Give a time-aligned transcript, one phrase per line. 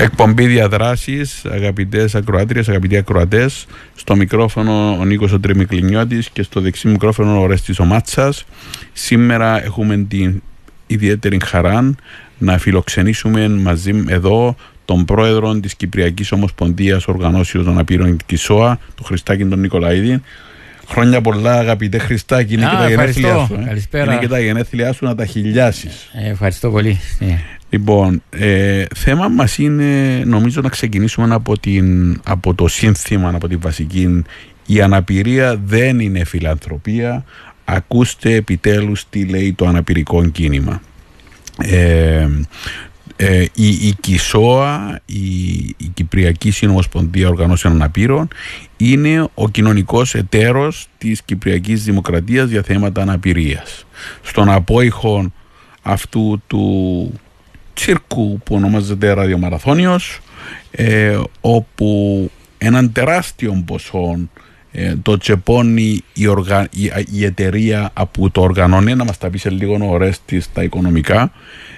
[0.00, 3.66] Εκπομπή διαδράσεις, αγαπητές ακροάτριες, αγαπητοί ακροατές.
[3.94, 8.44] Στο μικρόφωνο ο Νίκος ο Τριμικλινιώτης και στο δεξί μικρόφωνο ο Ρέστης ο Μάτσας.
[8.92, 10.42] Σήμερα έχουμε την
[10.86, 11.94] ιδιαίτερη χαρά
[12.38, 19.44] να φιλοξενήσουμε μαζί εδώ τον πρόεδρο της Κυπριακής Ομοσπονδίας Οργανώσεως των Απείρων ΚΙΣΟΑ, τον Χριστάκη
[19.44, 20.22] τον Νικολαίδη.
[20.88, 22.54] Χρόνια πολλά, αγαπητέ Χριστάκη.
[22.54, 23.54] Είναι, και τα γενέθλιά σου,
[23.90, 24.02] ε.
[24.02, 26.10] είναι και τα γενέθλιά σου να τα χιλιάσεις.
[26.12, 27.00] Ε, ευχαριστώ πολύ.
[27.70, 27.78] Ναι.
[27.78, 33.56] Λοιπόν, ε, θέμα μας είναι νομίζω να ξεκινήσουμε από, την, από το σύνθημα, από τη
[33.56, 34.22] βασική.
[34.66, 37.24] Η αναπηρία δεν είναι φιλανθρωπία.
[37.64, 40.80] Ακούστε επιτέλους τι λέει το αναπηρικό κίνημα.
[41.58, 42.28] Ε,
[43.20, 48.28] ε, η, η ΚΙΣΟΑ, η, η Κυπριακή Συνομοσπονδία Οργανώσεων Αναπήρων
[48.76, 53.86] είναι ο κοινωνικός εταίρος της Κυπριακής Δημοκρατίας για θέματα αναπηρίας.
[54.22, 55.32] Στον απόϊχο
[55.82, 57.12] αυτού του
[57.78, 60.20] τσίρκου που ονομάζεται ραδιομαραθώνιος
[60.70, 64.18] ε, όπου έναν τεράστιο ποσό
[64.72, 66.68] ε, το τσεπώνει η, οργα...
[67.12, 71.32] η, εταιρεία που το οργανώνει να μας τα πει σε λίγο ώρες της τα οικονομικά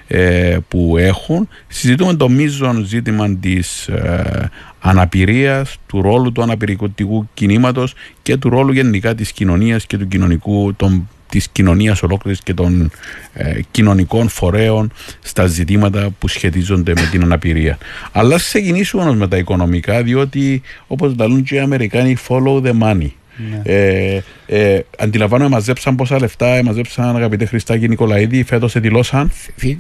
[0.06, 1.48] ε, που έχουν.
[1.68, 8.72] Συζητούμε το μείζον ζήτημα της ε, αναπηρίας του ρόλου του αναπηρικωτικού κινήματος και του ρόλου
[8.72, 12.90] γενικά της κοινωνίας και του κοινωνικού των της κοινωνίας ολόκληρης και των
[13.32, 17.78] ε, κοινωνικών φορέων στα ζητήματα που σχετίζονται με την αναπηρία.
[18.12, 23.08] Αλλά ξεκινήσουμε όμως με τα οικονομικά διότι όπως λαλούν και οι Αμερικάνοι follow the money.
[23.50, 23.62] Ναι.
[23.64, 29.32] Ε, ε, αντιλαμβάνομαι, μαζέψαν πόσα λεφτά, μαζέψαν αγαπητέ Χριστάκη Νικολαίδη, φέτος δηλώσαν.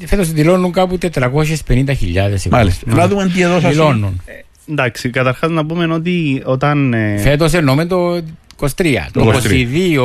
[0.04, 1.08] Φέτος δηλώνουν κάπου 450.000
[2.16, 2.50] ευρώ.
[2.50, 2.94] Μάλιστα.
[2.94, 4.22] Να δούμε τι εδώ σας δηλώνουν.
[4.24, 4.32] Ε,
[4.70, 6.94] εντάξει, καταρχάς να πούμε ότι όταν.
[6.94, 7.18] Ε...
[7.18, 8.20] Φέτος εννοούμε το
[8.60, 8.66] 23.
[9.12, 10.02] Το, 22,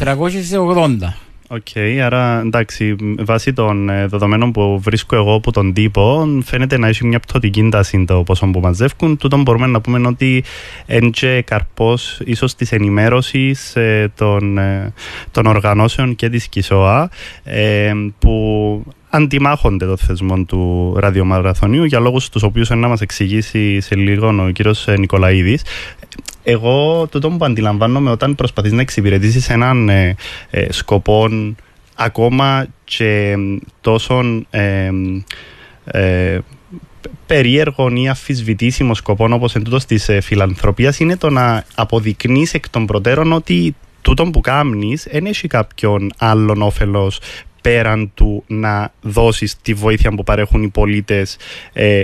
[0.00, 1.14] 380.
[1.54, 6.78] Οκ, okay, άρα εντάξει, βάσει των ε, δεδομένων που βρίσκω εγώ από τον τύπο, φαίνεται
[6.78, 9.16] να έχει μια πτωτική τάση το ποσό που μαζεύουν.
[9.16, 10.44] Τούτο μπορούμε να πούμε ότι
[10.86, 14.92] έν τζαι καρπός ίσως της ενημέρωσης ε, των, ε,
[15.30, 17.10] των οργανώσεων και της ΚΥΣΟΑ
[18.18, 24.44] που αντιμάχονται το θεσμό του ραδιομαραθωνίου για λόγους τους οποίους να μας εξηγήσει σε λίγο
[24.46, 25.62] ο κύριος Νικολαίδης
[26.42, 30.16] εγώ το που αντιλαμβάνομαι όταν προσπαθείς να εξυπηρετήσεις έναν ε,
[30.50, 31.28] ε, σκοπό
[31.94, 33.36] ακόμα και
[33.80, 34.90] τόσο ε,
[35.84, 36.38] ε,
[37.26, 42.68] περίεργων ή αφισβητήσιμων σκοπών όπως εν τούτος της ε, φιλανθρωπίας είναι το να αποδεικνύεις εκ
[42.68, 47.20] των προτέρων ότι τούτον που κάνεις δεν έχει κάποιον άλλον όφελος
[47.60, 51.36] πέραν του να δώσεις τη βοήθεια που παρέχουν οι πολίτες
[51.72, 52.02] ε,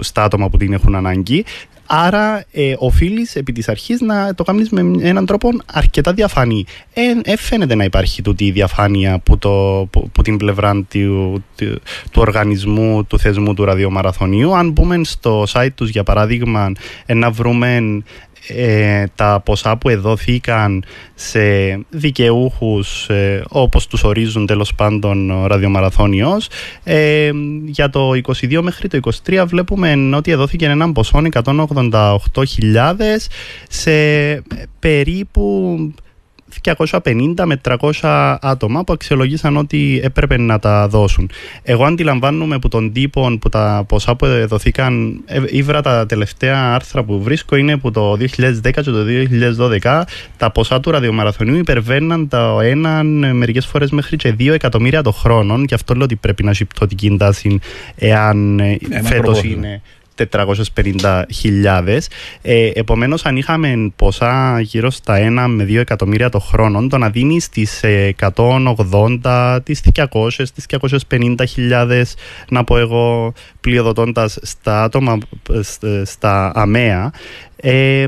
[0.00, 1.44] στα άτομα που την έχουν ανάγκη
[1.92, 6.64] Άρα ε, οφείλεις επί της αρχής να το κάνεις με έναν τρόπο αρκετά διαφανή.
[7.22, 11.80] Ε, φαίνεται να υπάρχει τούτη η διαφάνεια που, το, που, που την πλευρά του, του,
[12.10, 14.56] του, οργανισμού, του θεσμού του ραδιομαραθωνίου.
[14.56, 16.72] Αν μπούμε στο site τους για παράδειγμα
[17.06, 18.02] να βρούμε
[18.48, 20.84] ε, τα ποσά που εδόθηκαν
[21.14, 21.40] σε
[21.90, 26.48] δικαιούχους ε, όπως τους ορίζουν τέλος πάντων ο ραδιομαραθώνιος
[26.84, 27.30] ε,
[27.64, 32.22] για το 22 μέχρι το 23 βλέπουμε ότι εδόθηκε έναν ποσό 188.000
[33.68, 33.92] σε
[34.78, 35.76] περίπου
[36.62, 37.60] 250 με
[38.00, 41.30] 300 άτομα που αξιολογήσαν ότι έπρεπε να τα δώσουν.
[41.62, 47.02] Εγώ αντιλαμβάνομαι που τον τύπο που τα ποσά που δοθήκαν, ε, ήβρα τα τελευταία άρθρα
[47.02, 49.04] που βρίσκω είναι που το 2010 και το
[49.82, 50.06] 2012
[50.36, 55.64] τα ποσά του ραδιομαραθωνίου υπερβαίναν τα έναν μερικές φορές μέχρι και 2 εκατομμύρια το χρόνο
[55.64, 57.58] και αυτό λέω ότι πρέπει να έχει πτωτική τάση
[57.96, 58.60] εάν
[59.02, 59.82] φέτος είναι
[60.32, 61.98] 450.000.
[62.42, 67.10] Ε, Επομένως, αν είχαμε ποσά γύρω στα 1 με 2 εκατομμύρια το χρόνο, το να
[67.10, 67.80] δίνει τις
[68.34, 70.78] 180, τις 200, τι
[71.08, 72.02] 250.000,
[72.48, 75.18] να πω εγώ, πλειοδοτώντας στα άτομα,
[76.04, 77.12] στα αμαία,
[77.56, 78.06] ε,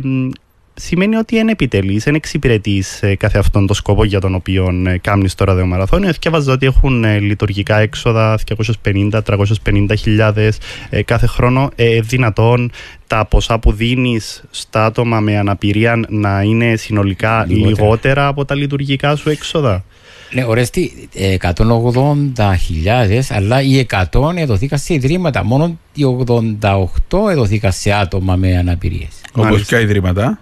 [0.75, 2.85] σημαίνει ότι είναι επιτελή, είναι εξυπηρετή
[3.19, 6.09] κάθε αυτόν τον σκοπό για τον οποίο ε, κάνει το ραδιομαραθώνιο.
[6.09, 8.39] Εθιάβαζα ότι έχουν ε, λειτουργικά έξοδα
[8.85, 10.59] 250-350 χιλιάδες
[10.91, 11.71] ε, κάθε χρόνο.
[11.77, 12.71] Ε, δυνατόν
[13.07, 18.55] τα ποσά που δίνεις στα άτομα με αναπηρία να είναι συνολικά λιγότερα, λιγότερα από τα
[18.55, 19.85] λειτουργικά σου έξοδα;
[20.33, 21.09] Ναι, ορέστη
[21.41, 25.45] 180.000, αλλά οι 100 εδωθήκαν σε ιδρύματα.
[25.45, 29.21] Μόνο οι 88 εδωθήκαν σε άτομα με αναπηρίες.
[29.33, 30.39] Όπως ποια ιδρύματα;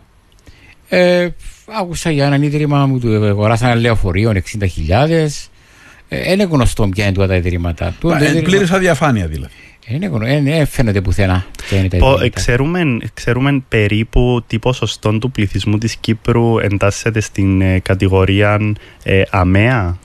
[0.92, 1.28] Ε,
[1.80, 5.50] άκουσα για έναν ίδρυμα που του αγοράσαν ένα λεωφορείο 60.000.
[6.08, 7.94] Ε, είναι γνωστό ποια είναι τα ιδρύματα.
[8.00, 9.52] Του, Ε, Πλήρης αδιαφάνεια δηλαδή.
[9.88, 11.46] είναι γνω- ε, ναι, φαίνεται πουθενά.
[11.68, 12.24] ποια είναι τα Πο- ιδρύματα.
[12.24, 12.82] ε, ξέρουμε,
[13.14, 18.58] ξέρουμε περίπου τι ποσοστό του πληθυσμού της Κύπρου εντάσσεται στην ε, κατηγορία
[19.02, 19.98] ε, ΑΜΕΑ;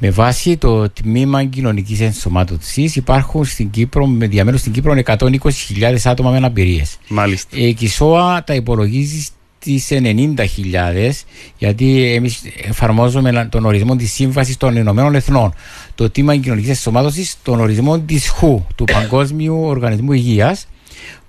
[0.00, 6.30] Με βάση το τμήμα κοινωνικής ενσωμάτωσης υπάρχουν στην Κύπρο, με διαμένουν στην Κύπρο 120.000 άτομα
[6.30, 6.98] με αναπηρίες.
[7.08, 7.56] Μάλιστα.
[7.58, 9.26] Η ΚΙΣΟΑ τα υπολογίζει
[9.62, 11.24] στις 90.000
[11.58, 15.54] γιατί εμείς εφαρμόζουμε τον ορισμό της Σύμβασης των Ηνωμένων Εθνών.
[15.94, 20.66] Το τμήμα κοινωνικής ενσωμάτωσης τον ορισμό της ΧΟΥ του Παγκόσμιου Οργανισμού Υγείας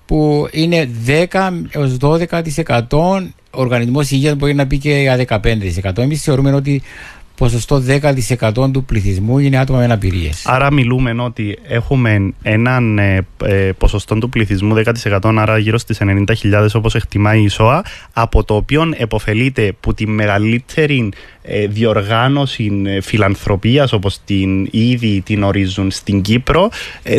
[0.06, 0.90] που είναι
[1.30, 6.82] 10 έως 12% ο οργανισμός υγείας μπορεί να πει και για 15% εμείς θεωρούμε ότι
[7.34, 7.82] ποσοστό
[8.62, 10.46] 10% του πληθυσμού είναι άτομα με αναπηρίες.
[10.46, 14.74] Άρα μιλούμε ότι έχουμε έναν ε, ε, ποσοστό του πληθυσμού
[15.10, 20.06] 10% άρα γύρω στις 90.000 όπως εκτιμάει η ΣΟΑ από το οποίο επωφελείται που τη
[20.06, 21.08] μεγαλύτερη
[21.41, 26.68] ε, διοργάνωση ε, φιλανθρωπίας όπως την ήδη την ορίζουν στην Κύπρο
[27.02, 27.16] ε,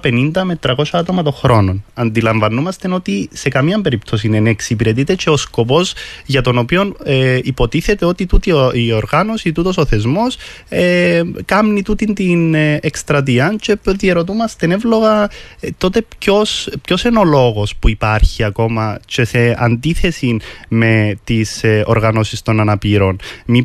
[0.00, 1.82] 250 με 300 άτομα το χρόνο.
[1.94, 5.94] Αντιλαμβανόμαστε ότι σε καμία περίπτωση δεν εξυπηρετείται και ο σκοπός
[6.26, 10.36] για τον οποίο ε, υποτίθεται ότι τούτη ο- η οργάνωση, τούτος ο θεσμός
[10.68, 15.22] ε, κάνει τούτη την ε, εκστρατεία και διερωτούμαστε εύλογα
[15.60, 20.36] ε, τότε ποιος, ποιος είναι ο λόγος που υπάρχει ακόμα και σε αντίθεση
[20.68, 23.16] με τις ε, οργανώσεις των αναπήρων.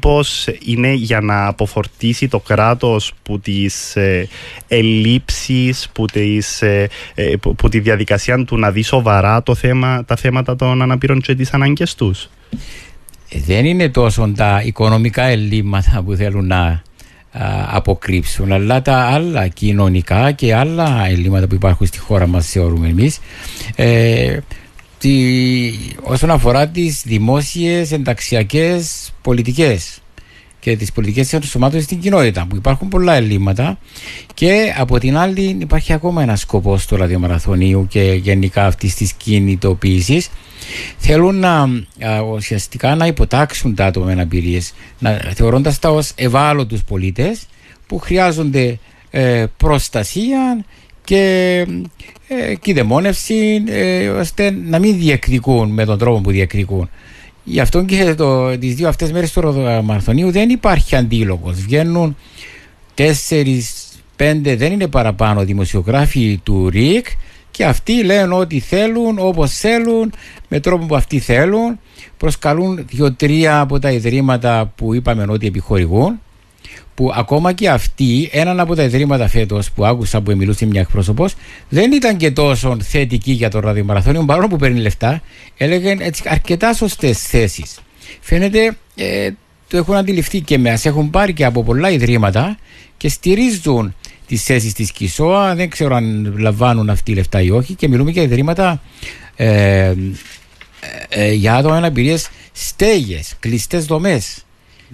[0.01, 4.27] Μήπως είναι για να αποφορτήσει το κράτος που τις ε,
[4.67, 10.05] ελλείψεις, που, τις, ε, ε, που, που τη διαδικασία του να δει σοβαρά το θέμα,
[10.05, 12.29] τα θέματα των αναπήρων και τις ανάγκες τους;
[13.29, 16.81] Ε, δεν είναι τόσο τα οικονομικά ελλείμματα που θέλουν να α,
[17.67, 23.19] αποκρύψουν αλλά τα άλλα κοινωνικά και άλλα ελλείμματα που υπάρχουν στη χώρα μας θεωρούμε εμείς
[23.75, 24.37] ε,
[24.99, 25.71] τη,
[26.03, 30.01] όσον αφορά τις δημόσιες ενταξιακές πολιτικές
[30.59, 33.77] και τις πολιτικές ενσωμάτωσης στην κοινότητα που υπάρχουν πολλά ελλείμματα
[34.33, 40.29] και από την άλλη υπάρχει ακόμα ένα σκοπός του ραδιομαραθωνίου και γενικά αυτής της κινητοποίησης.
[40.97, 46.83] Θέλουν να α, ουσιαστικά να υποτάξουν τα άτομα με αναπηρίες να, θεωρώντας τα ως ευάλωτους
[46.83, 47.45] πολίτες
[47.87, 48.79] που χρειάζονται
[49.09, 50.65] ε, προστασία
[51.03, 51.65] και
[52.31, 56.89] ε, κυδεμόνευση ε, ώστε να μην διεκδικούν με τον τρόπο που διεκδικούν.
[57.43, 61.61] Γι' αυτό και το, τις δύο αυτές μέρες του Ρωδομαρθωνίου δεν υπάρχει αντίλογος.
[61.61, 62.17] Βγαίνουν
[62.93, 67.05] τέσσερις, πέντε, δεν είναι παραπάνω δημοσιογράφοι του ΡΙΚ
[67.51, 70.13] και αυτοί λένε ό,τι θέλουν, όπως θέλουν,
[70.47, 71.79] με τρόπο που αυτοί θέλουν.
[72.17, 76.19] Προσκαλούν δύο-τρία από τα ιδρύματα που είπαμε ότι επιχορηγούν
[76.99, 81.35] που ακόμα και αυτοί, έναν από τα ιδρύματα φέτος που άκουσα που μιλούσε μια εκπρόσωπος,
[81.69, 85.21] δεν ήταν και τόσο θετική για το ραδιομαραθώνιο, παρόλο που παίρνει λεφτά,
[85.57, 87.79] έλεγαν έτσι αρκετά σωστές θέσεις.
[88.19, 89.29] Φαίνεται ε,
[89.67, 92.57] το έχουν αντιληφθεί και μα έχουν πάρει και από πολλά ιδρύματα
[92.97, 93.95] και στηρίζουν
[94.27, 95.55] τις θέσεις της ΚΙΣΟΑ.
[95.55, 98.81] Δεν ξέρω αν λαμβάνουν αυτοί λεφτά ή όχι και μιλούμε για ιδρύματα
[99.35, 99.93] ε, ε,
[101.09, 102.17] ε, για άτομα με αναπηρίε
[102.51, 104.43] στέγες, κλειστές δομές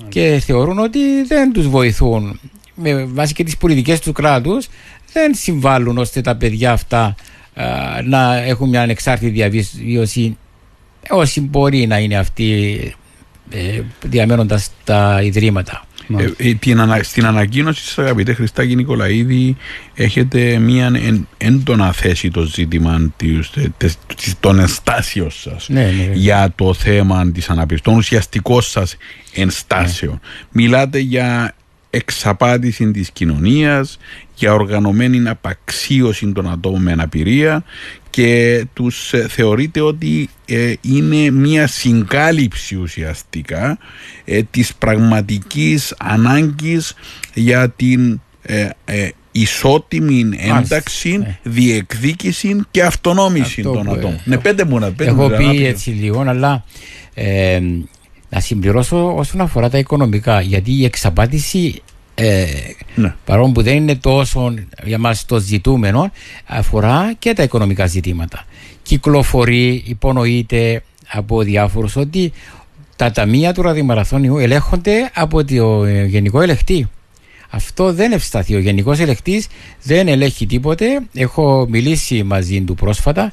[0.09, 2.39] και θεωρούν ότι δεν τους βοηθούν.
[2.75, 4.67] Με βάση και τις πολιτικές του κράτους
[5.13, 7.15] δεν συμβάλλουν ώστε τα παιδιά αυτά
[7.53, 7.65] α,
[8.03, 10.37] να έχουν μια ανεξάρτητη διαβίωση.
[11.09, 12.77] Όσοι μπορεί να είναι αυτοί
[13.49, 15.85] ε, διαμένοντας τα ιδρύματα.
[16.17, 19.55] Ε, ε, την ανα- στην ανακοίνωση σας αγαπητέ Χριστάκη Νικολαίδη
[19.93, 26.09] έχετε μια εν, έντονα θέση το ζήτημα της, της, της- των ενστάσεων σας Ναι, ναι.
[26.13, 28.97] για το θέμα της αναπηρίας, των ουσιαστικών σας
[29.33, 30.19] ενστάσεων.
[30.51, 31.55] Μιλάτε για
[31.89, 33.97] εξαπάτηση της κοινωνίας,
[34.35, 37.63] για οργανωμένη απαξίωση των ατόμων με αναπηρία
[38.15, 43.77] και τους ε, θεωρείτε ότι ε, είναι μια συγκάλυψη ουσιαστικά
[44.25, 46.93] ε, της πραγματικής ανάγκης
[47.33, 51.39] για την ε, ε, ισότιμη ένταξη, ναι.
[51.43, 54.13] διεκδίκηση και αυτονόμηση Αυτό των που, ατόμων.
[54.15, 55.67] ε, Ναι, πέντε μου να πέντε Έχω μου, να πει πείτε.
[55.67, 56.63] έτσι λίγο, αλλά
[57.13, 57.59] ε,
[58.29, 61.81] να συμπληρώσω όσον αφορά τα οικονομικά, γιατί η εξαπάτηση
[62.15, 62.45] ε,
[62.95, 63.15] Ναι.
[63.25, 64.53] παρόλο που δεν είναι τόσο
[64.83, 66.11] για μας το ζητούμενο,
[66.45, 68.45] αφορά και τα οικονομικά ζητήματα.
[68.83, 72.31] Κυκλοφορεί, υπονοείται από διάφορους ότι
[72.95, 76.89] τα ταμεία του ραδιομαραθώνιου ελέγχονται από το ε, Γενικό Ελεκτή.
[77.49, 78.55] Αυτό δεν ευσταθεί.
[78.55, 79.47] Ο Γενικός Ελεκτής
[79.81, 80.85] δεν ελέγχει τίποτε.
[81.13, 83.31] Έχω μιλήσει μαζί του πρόσφατα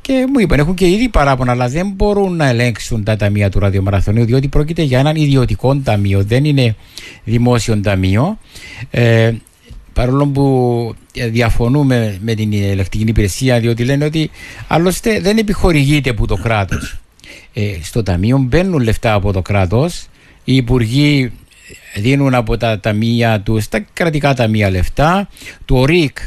[0.00, 3.58] και μου είπαν έχουν και ήδη παράπονα, αλλά δεν μπορούν να ελέγξουν τα ταμεία του
[3.58, 6.76] ραδιομαραθωνίου, διότι πρόκειται για έναν ιδιωτικό ταμείο, δεν είναι
[7.24, 8.38] δημόσιο ταμείο.
[8.90, 9.32] Ε,
[9.92, 14.30] παρόλο που ε, διαφωνούμε με την ελεκτική υπηρεσία, διότι λένε ότι
[14.68, 17.00] άλλωστε δεν επιχορηγείται από το κράτος.
[17.52, 20.06] Ε, στο ταμείο μπαίνουν λεφτά από το κράτος,
[20.44, 21.32] οι υπουργοί
[21.94, 25.28] δίνουν από τα ταμεία τους, στα κρατικά ταμεία λεφτά,
[25.64, 26.18] το ΡΙΚ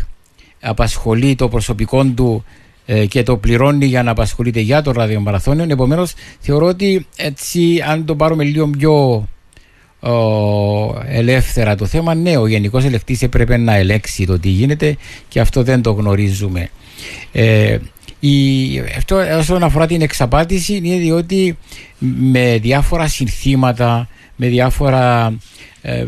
[0.62, 2.63] απασχολεί το προσωπικό του ε,
[3.08, 5.66] και το πληρώνει για να απασχολείται για το ραδιομαραθώνιο.
[5.70, 9.28] Επομένως, θεωρώ ότι έτσι, αν το πάρουμε λίγο πιο
[11.08, 14.98] ελεύθερα το θέμα, ναι, ο Γενικός Ελεκτής έπρεπε να ελέξει το τι γίνεται
[15.28, 16.70] και αυτό δεν το γνωρίζουμε.
[17.32, 17.78] Ε,
[18.20, 21.58] η, αυτό όσον αφορά την εξαπάτηση είναι διότι
[22.20, 25.34] με διάφορα συνθήματα, με διάφορα
[25.82, 26.06] ε,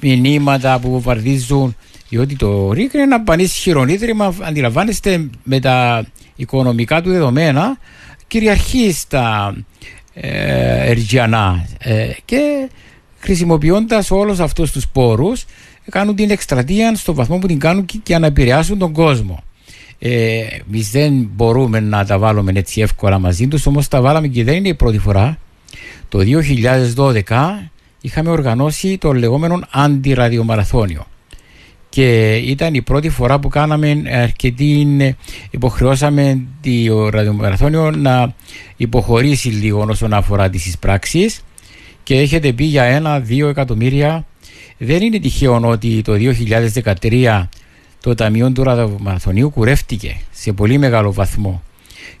[0.00, 1.76] μηνύματα που βαρδίζουν
[2.08, 7.78] διότι το ΡΙΚ είναι ένα πανίσχυρο ίδρυμα, αντιλαμβάνεστε με τα οικονομικά του δεδομένα,
[8.26, 9.54] κυριαρχεί στα
[10.14, 10.94] ε,
[11.78, 12.70] ε, και
[13.18, 15.44] χρησιμοποιώντας όλους αυτούς τους πόρους,
[15.90, 19.42] κάνουν την εκστρατεία στο βαθμό που την κάνουν και, και να επηρεάσουν τον κόσμο.
[19.98, 24.44] Ε, Εμείς δεν μπορούμε να τα βάλουμε έτσι εύκολα μαζί τους, όμως τα βάλαμε και
[24.44, 25.38] δεν είναι η πρώτη φορά.
[26.08, 26.18] Το
[26.96, 27.70] 2012
[28.00, 31.06] είχαμε οργανώσει το λεγόμενο αντιραδιομαραθώνιο
[31.96, 35.16] και ήταν η πρώτη φορά που κάναμε αρκετή,
[35.50, 36.42] υποχρεώσαμε
[36.86, 38.34] το ραδιομαραθώνιο να
[38.76, 41.44] υποχωρήσει λίγο όσον αφορά τις εισπράξεις
[42.02, 44.26] και έχετε πει για ένα-δύο εκατομμύρια.
[44.78, 46.12] Δεν είναι τυχαίο ότι το
[47.00, 47.46] 2013
[48.00, 51.62] το Ταμείο του Ραδιομαραθωνίου κουρεύτηκε σε πολύ μεγάλο βαθμό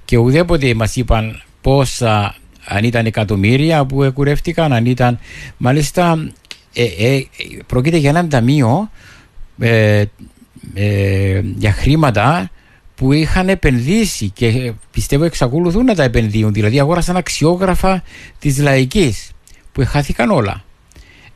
[0.04, 5.18] και ουδέποτε μας είπαν πόσα αν ήταν εκατομμύρια που κουρεύτηκαν, αν ήταν
[5.56, 6.28] μάλιστα
[6.74, 7.26] ε, ε,
[7.66, 8.90] πρόκειται για ένα ταμείο
[9.58, 10.04] ε,
[10.74, 12.50] ε, για χρήματα
[12.94, 16.52] που είχαν επενδύσει και πιστεύω εξακολουθούν να τα επενδύουν.
[16.52, 18.02] Δηλαδή αγόρασαν αξιόγραφα
[18.38, 19.30] της λαϊκής
[19.72, 20.64] που χάθηκαν όλα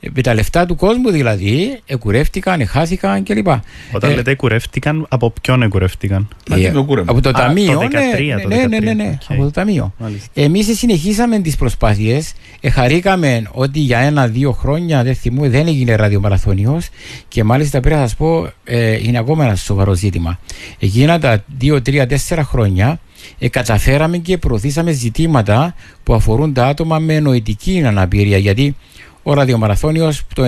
[0.01, 3.47] με τα λεφτά του κόσμου δηλαδή, εκουρεύτηκαν, εχάθηκαν κλπ.
[3.93, 6.73] Όταν ε, λέτε εκουρεύτηκαν, από ποιον εκουρεύτηκαν; Ε,
[7.05, 7.73] από το Ταμείο.
[7.73, 9.95] Το 13, ναι, ναι, ναι, ναι, ναι, από το Ταμείο.
[10.35, 12.33] Εμείς συνεχίσαμε τις προσπάθειες.
[12.61, 16.89] Εχαρήκαμε ότι για ένα-δύο χρόνια, δεν θυμούμαι, δεν έγινε ραδιομαραθωνιός
[17.29, 20.39] και μάλιστα πρέπει να σας πω, ε, είναι ακόμα ένα σοβαρό ζήτημα.
[20.79, 23.01] Εκείνα τα δύο, τρία, τέσσερα χρόνια
[23.39, 28.39] ε, καταφέραμε και προωθήσαμε ζητήματα που αφορούν τα άτομα με νοητική αναπηρία.
[28.39, 28.77] Γιατί
[29.23, 30.45] ο ραδιομαραθώνιος το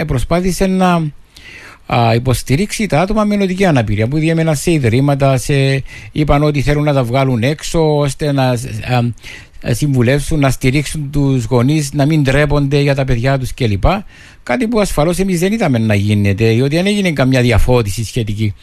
[0.00, 1.02] 1990 προσπάθησε να
[1.86, 5.82] α, υποστηρίξει τα άτομα με νοητική αναπηρία που διέμεναν σε ιδρύματα, σε,
[6.12, 8.56] είπαν ότι θέλουν να τα βγάλουν έξω ώστε να α,
[9.74, 13.84] συμβουλεύσουν, να στηρίξουν τους γονείς, να μην τρέπονται για τα παιδιά τους κλπ.
[14.42, 18.54] Κάτι που ασφαλώς εμείς δεν είδαμε να γίνεται, διότι δεν έγινε καμιά διαφώτιση σχετική.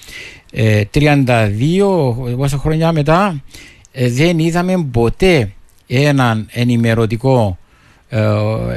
[0.52, 3.44] Ε, 32 πόσα χρόνια μετά
[3.92, 5.52] ε, δεν είδαμε ποτέ
[5.88, 7.69] έναν ενημερωτικό ε,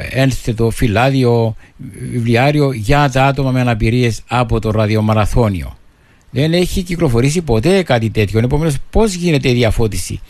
[0.09, 1.55] ένθετο φυλάδιο,
[2.11, 5.77] βιβλιάριο για τα άτομα με αναπηρίες από το ραδιομαραθώνιο.
[6.29, 8.39] Δεν έχει κυκλοφορήσει ποτέ κάτι τέτοιο.
[8.39, 10.21] Επομένως, πώς γίνεται η διαφώτιση;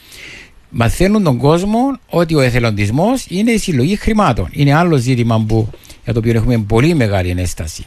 [0.76, 4.48] Μαθαίνουν τον κόσμο ότι ο εθελοντισμός είναι η συλλογή χρημάτων.
[4.52, 5.70] Είναι άλλο ζήτημα που,
[6.04, 7.86] για το οποίο έχουμε πολύ μεγάλη ενέσταση.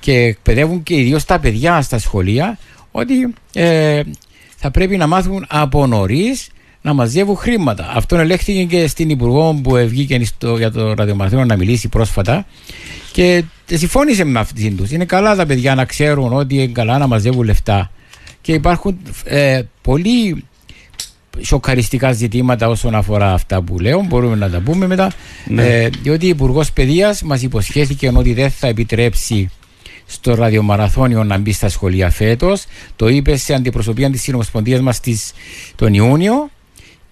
[0.00, 2.58] Και εκπαιδεύουν και ιδίως τα παιδιά στα σχολεία
[2.90, 4.00] ότι ε,
[4.56, 6.48] θα πρέπει να μάθουν από νωρίς
[6.82, 7.92] να μαζεύουν χρήματα.
[7.94, 10.20] Αυτό ελέγχθηκε και στην Υπουργό που βγήκε
[10.56, 12.46] για το ραδιομαραθώνιο να μιλήσει πρόσφατα
[13.12, 14.90] και συμφώνησε με αυτήν τους.
[14.90, 17.90] Είναι καλά τα παιδιά να ξέρουν ότι είναι καλά να μαζεύουν λεφτά.
[18.40, 20.44] Και υπάρχουν ε, πολύ
[21.40, 24.04] σοκαριστικά ζητήματα όσον αφορά αυτά που λέω.
[24.08, 25.12] Μπορούμε να τα πούμε μετά.
[25.46, 25.62] Ναι.
[25.66, 29.50] Ε, διότι ο Υπουργός Παιδείας μας υποσχέθηκε ότι δεν θα επιτρέψει
[30.06, 32.64] στο ραδιομαραθώνιο να μπει στα σχολεία φέτος.
[32.96, 35.00] Το είπε σε αντιπροσωπεία της Συνομοσπονδίας μας
[35.76, 36.50] τον Ιούνιο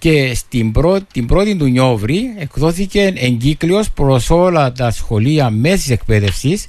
[0.01, 6.67] και στην πρώτη, την πρώτη του Νιόβρη εκδόθηκε εγκύκλειος προς όλα τα σχολεία μέσης εκπαίδευσης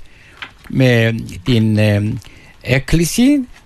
[0.70, 2.14] με την ε,
[2.62, 3.24] έκκληση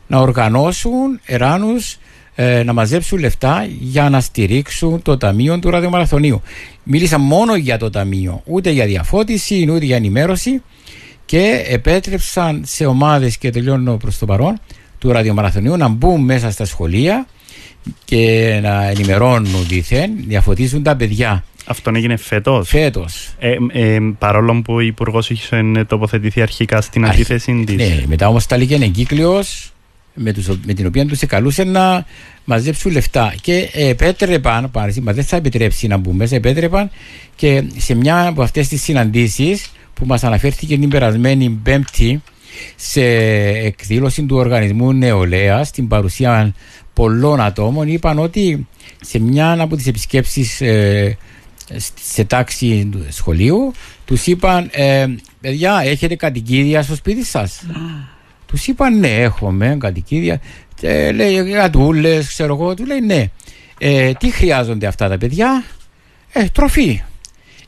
[0.07, 1.97] να οργανώσουν εράνους
[2.35, 6.41] ε, να μαζέψουν λεφτά για να στηρίξουν το Ταμείο του Ραδιομαραθωνίου.
[6.83, 10.61] Μίλησα μόνο για το Ταμείο, ούτε για διαφώτιση, ούτε για ενημέρωση
[11.25, 14.59] και επέτρεψαν σε ομάδες και τελειώνω προς το παρόν
[14.99, 17.27] του Ραδιομαραθωνίου να μπουν μέσα στα σχολεία
[18.05, 21.43] και να ενημερώνουν δίθεν, διαφωτίζουν τα παιδιά.
[21.65, 22.69] Αυτό έγινε φέτος.
[22.69, 23.33] Φέτος.
[23.39, 27.75] Ε, ε, παρόλο που ο Υπουργός είχε τοποθετηθεί αρχικά στην αντίθεση της.
[27.75, 29.43] Ναι, μετά όμως τα λίγε εγκύκλιο
[30.13, 30.33] με,
[30.65, 32.05] με την οποία τους καλούσε να
[32.43, 33.33] μαζέψουν λεφτά.
[33.41, 36.89] Και επέτρεπαν, μας δεν θα επιτρέψει να μπούμε μέσα, επέτρεπαν
[37.35, 42.21] και σε μια από αυτές τις συναντήσεις που μας αναφέρθηκε την περασμένη Πέμπτη
[42.75, 43.03] σε
[43.47, 46.53] εκδήλωση του Οργανισμού Νεολαία, στην παρουσία
[46.95, 48.67] πολλών ατόμων είπαν ότι
[49.01, 51.17] σε μια από τις επισκέψεις ε,
[52.01, 53.71] σε τάξη του σχολείου
[54.05, 55.05] τους είπαν ε,
[55.41, 57.65] παιδιά έχετε κατοικίδια στο σπίτι σας;
[58.45, 60.41] Τους είπαν ναι έχουμε κατοικίδια
[60.81, 63.25] ε, λέει γατούλες ξέρω εγώ του λέει ναι
[63.79, 65.63] ε, τι χρειάζονται αυτά τα παιδιά;
[66.31, 67.01] Ε, τροφή.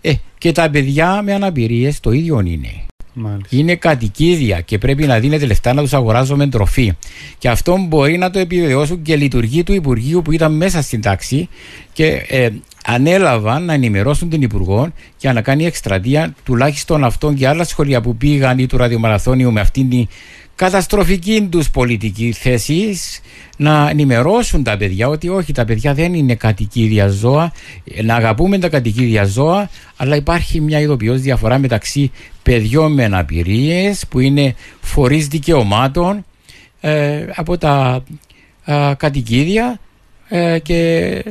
[0.02, 2.87] Ε, και τα παιδιά με αναπηρίες το ίδιο είναι.
[3.20, 3.48] Μάλιστα.
[3.50, 6.94] Είναι κατοικίδια και πρέπει να δίνετε λεφτά να τους αγοράζουμε τροφή.
[7.38, 11.50] Και αυτό μπορεί να το επιβεβαιώσουν και λειτουργοί του Υπουργείου που ήταν μέσα στην τάξη
[11.94, 12.50] και ε,
[12.86, 18.16] ανέλαβαν να ενημερώσουν την Υπουργό για να κάνει εκστρατεία τουλάχιστον αυτών και άλλα σχολεία που
[18.16, 20.08] πήγαν ή του ραδιομαραθώνιου με αυτήν την
[20.58, 23.00] καταστροφική τους πολιτική θέση
[23.58, 27.52] να ενημερώσουν τα παιδιά ότι όχι, τα παιδιά δεν είναι κατοικίδια ζώα,
[28.04, 32.12] να αγαπούμε τα κατοικίδια ζώα, αλλά υπάρχει μια ειδοποιώς διαφορά μεταξύ
[32.44, 36.26] παιδιών με αναπηρίες που είναι φορείς δικαιωμάτων
[36.82, 38.04] ε, από τα
[38.66, 39.80] ε, κατοικίδια
[40.28, 41.24] ε, και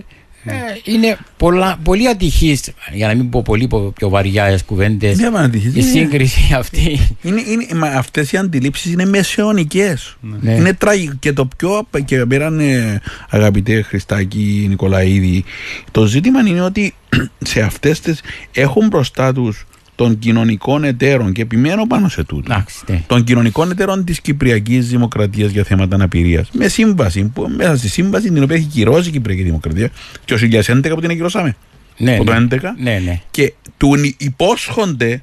[0.47, 5.75] ε, είναι πολλά, πολύ ατυχής, για να μην πω πολύ πιο βαριά κουβέντες, Είναι ατυχής,
[5.75, 7.09] η είναι- σύγκριση αυτή.
[7.23, 10.17] Είναι, είναι, μα αυτές οι αντιλήψεις είναι μεσαιωνικές.
[10.41, 10.53] Ναι.
[10.53, 11.15] Είναι τραγικό.
[11.19, 13.01] Και το πιο και πέραν ε,
[13.31, 15.45] αγαπητέ Χριστάκη Νικολαίδη,
[15.91, 16.95] το ζήτημα είναι ότι
[17.45, 18.21] σε αυτές τις
[18.53, 22.53] έχουν μπροστά τους των κοινωνικών εταίρων και επιμένω πάνω σε τούτο.
[22.53, 23.03] Εντάξει, ναι.
[23.07, 26.49] των κοινωνικών εταίρων της Κυπριακής Δημοκρατίας για θέματα αναπηρίας.
[26.53, 29.91] Με σύμβαση, που, μέσα στη σύμβαση την οποία έχει κυρώσει η Κυπριακή Δημοκρατία
[30.25, 31.57] και το 2011 που την ακυρώσαμε.
[31.97, 32.47] Ναι, Από το ναι.
[32.51, 32.59] 11.
[32.79, 33.21] Ναι, ναι.
[33.31, 35.23] Και του υπόσχονται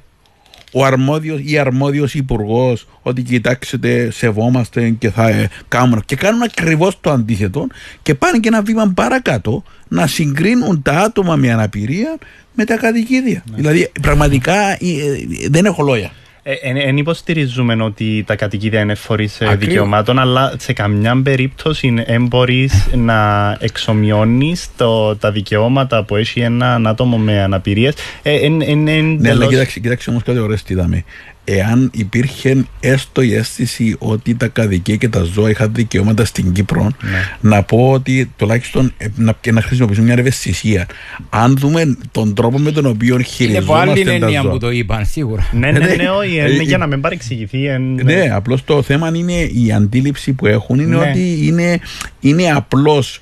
[0.76, 6.02] ο αρμόδιος ή αρμόδιος υπουργός ότι κοιτάξτε, σεβόμαστε και θα ε, κάνουν.
[6.06, 7.66] Και κάνουν ακριβώς το αντίθετο
[8.02, 12.18] και πάνε και ένα βήμα παρακάτω να συγκρίνουν τα άτομα με αναπηρία
[12.54, 13.44] με τα κατοικίδια.
[13.54, 16.10] Δηλαδή, πραγματικά ε, ε, δεν έχω λόγια.
[16.74, 19.58] Δεν υποστηρίζουμε ότι τα κατοικίδια είναι φορείς Ακριβώς.
[19.58, 24.70] δικαιωμάτων, αλλά σε καμιά περίπτωση δεν μπορείς να εξομοιώνεις
[25.18, 27.94] τα δικαιώματα που έχει ένα άτομο με αναπηρίες.
[29.18, 31.04] Ναι, αλλά κοίταξε, κοίταξε όμως κάτι ωραίο τι είδαμε.
[31.46, 36.90] Εάν υπήρχε έστω η αίσθηση ότι τα καδικαία και τα ζώα είχαν δικαιώματα στην Κύπρο,
[37.40, 40.86] να πω ότι τουλάχιστον ε, να, και να χρησιμοποιήσουμε μια ευαισθησία.
[41.30, 44.50] Αν δούμε τον τρόπο με τον οποίο Είναι από άλλη χειριζόμαστε τα έννοια ζώα.
[44.50, 45.48] που το είπαν, σίγουρα.
[45.52, 47.66] Ναι, ναι, Ναι, ναι, όχι, ε, είναι ε, για να μην παρεξηγηθεί.
[47.66, 51.08] εν- Ναι, απλώς το θέμα είναι η αντίληψη που έχουν είναι Ναι.
[51.10, 51.78] ότι είναι,
[52.20, 53.20] είναι απλώς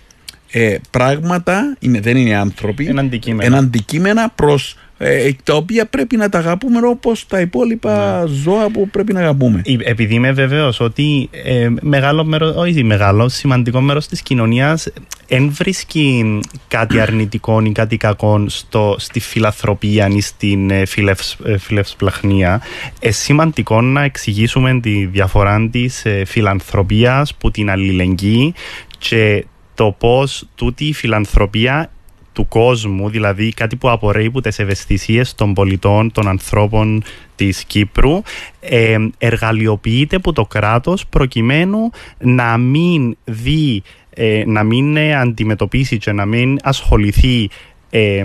[0.51, 3.45] ε, πράγματα, είναι, δεν είναι άνθρωποι, Είναι αντικείμενα.
[3.49, 8.89] είναι αντικείμενα προς, ε, τα οποία πρέπει να τα αγαπούμε όπως τα υπόλοιπα ζώα που
[8.89, 9.63] πρέπει να αγαπούμε.
[9.65, 14.89] Ε, Επειδή είμαι βεβαίω ότι ε, μεγάλο μέρος, όχι μεγάλο, σημαντικό μέρος της κοινωνίας
[15.29, 21.59] δεν βρίσκει κάτι αρνητικό ή κάτι κακό στο, στη φιλαθροπία ή στην ε, φιλευς, ε,
[21.59, 22.63] φιλευσπλαχνία.
[23.01, 28.55] Ε, σημαντικό να εξηγήσουμε τη διαφορά της ε, φιλανθρωπίας που την αλληλεγγύη
[28.99, 31.91] και το πώς τούτη η φιλανθρωπία
[32.33, 37.03] του κόσμου, δηλαδή κάτι που απορρέει από τις ευαισθησίες των πολιτών, των ανθρώπων
[37.37, 38.23] της Κύπρου,
[38.61, 46.13] ε, εργαλειοποιείται από το κράτος προκειμένου να μην δει, ε, να μην ε, αντιμετωπίσει και
[46.13, 47.49] να μην ασχοληθεί
[47.91, 48.23] ε,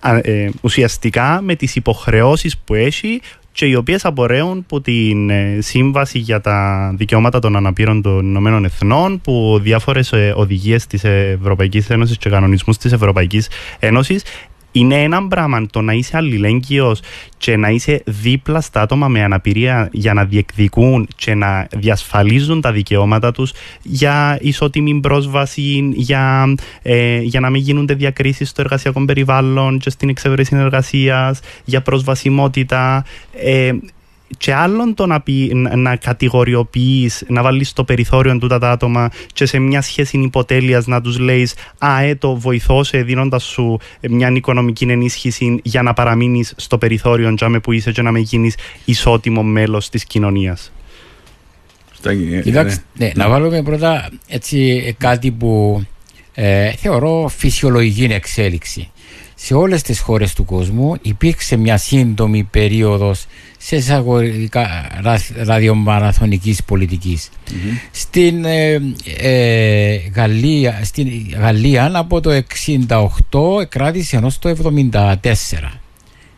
[0.00, 3.20] α- ε, ουσιαστικά με τις υποχρεώσεις που έχει
[3.58, 8.64] και οι οποίες απορρέουν από την ε, Σύμβαση για τα Δικαιώματα των Αναπήρων των Ηνωμένων
[8.64, 14.22] Εθνών που διάφορες ε, οδηγίες της Ευρωπαϊκής Ένωσης και κανονισμούς της Ευρωπαϊκής Ένωσης
[14.78, 17.00] είναι ένα πράγμα το να είσαι αλληλέγγυος
[17.38, 22.72] και να είσαι δίπλα στα άτομα με αναπηρία για να διεκδικούν και να διασφαλίζουν τα
[22.72, 29.78] δικαιώματα τους για ισότιμη πρόσβαση, για, ε, για να μην γίνονται διακρίσεις στο εργασιακό περιβάλλον
[29.78, 33.04] και στην εξέβρεση εργασίας, για προσβασιμότητα.
[33.32, 33.72] Ε,
[34.36, 39.10] και άλλον το να, πει, να, να κατηγοριοποιείς, να βάλεις στο περιθώριο τούτα τα άτομα
[39.32, 43.78] και σε μια σχέση υποτέλειας να τους λέεις «Α, ε, το βοηθώ σε δίνοντας σου
[44.00, 48.54] μια οικονομική ενίσχυση για να παραμείνεις στο περιθώριο τζάμε που είσαι και να με γίνεις
[48.84, 50.72] ισότιμο μέλος της κοινωνίας».
[51.92, 55.82] Στάκη, ε, Κοιτάξτε, ναι, να βάλουμε πρώτα έτσι κάτι που
[56.34, 58.90] ε, θεωρώ φυσιολογική εξέλιξη.
[59.34, 63.26] Σε όλες τις χώρες του κόσμου υπήρξε μια σύντομη περίοδος
[63.68, 64.68] σε εισαγωγικά
[65.02, 67.28] ρα- ραδιομαραθωνικής πολιτικής.
[67.90, 68.80] Στην, ε,
[69.18, 75.80] ε, Γαλλία, στην Γαλλία από το 68 κράτησε ενώ το 74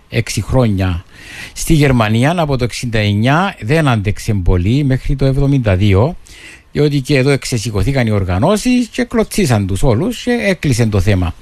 [0.08, 1.04] έξι χρόνια.
[1.52, 5.26] Στη Γερμανία από το 69 δεν άντεξε πολύ μέχρι το
[5.64, 6.16] 72
[6.72, 11.34] διότι και εδώ εξεσηκωθήκαν οι οργανώσεις και κλωτσίσαν τους όλους και έκλεισε το θέμα.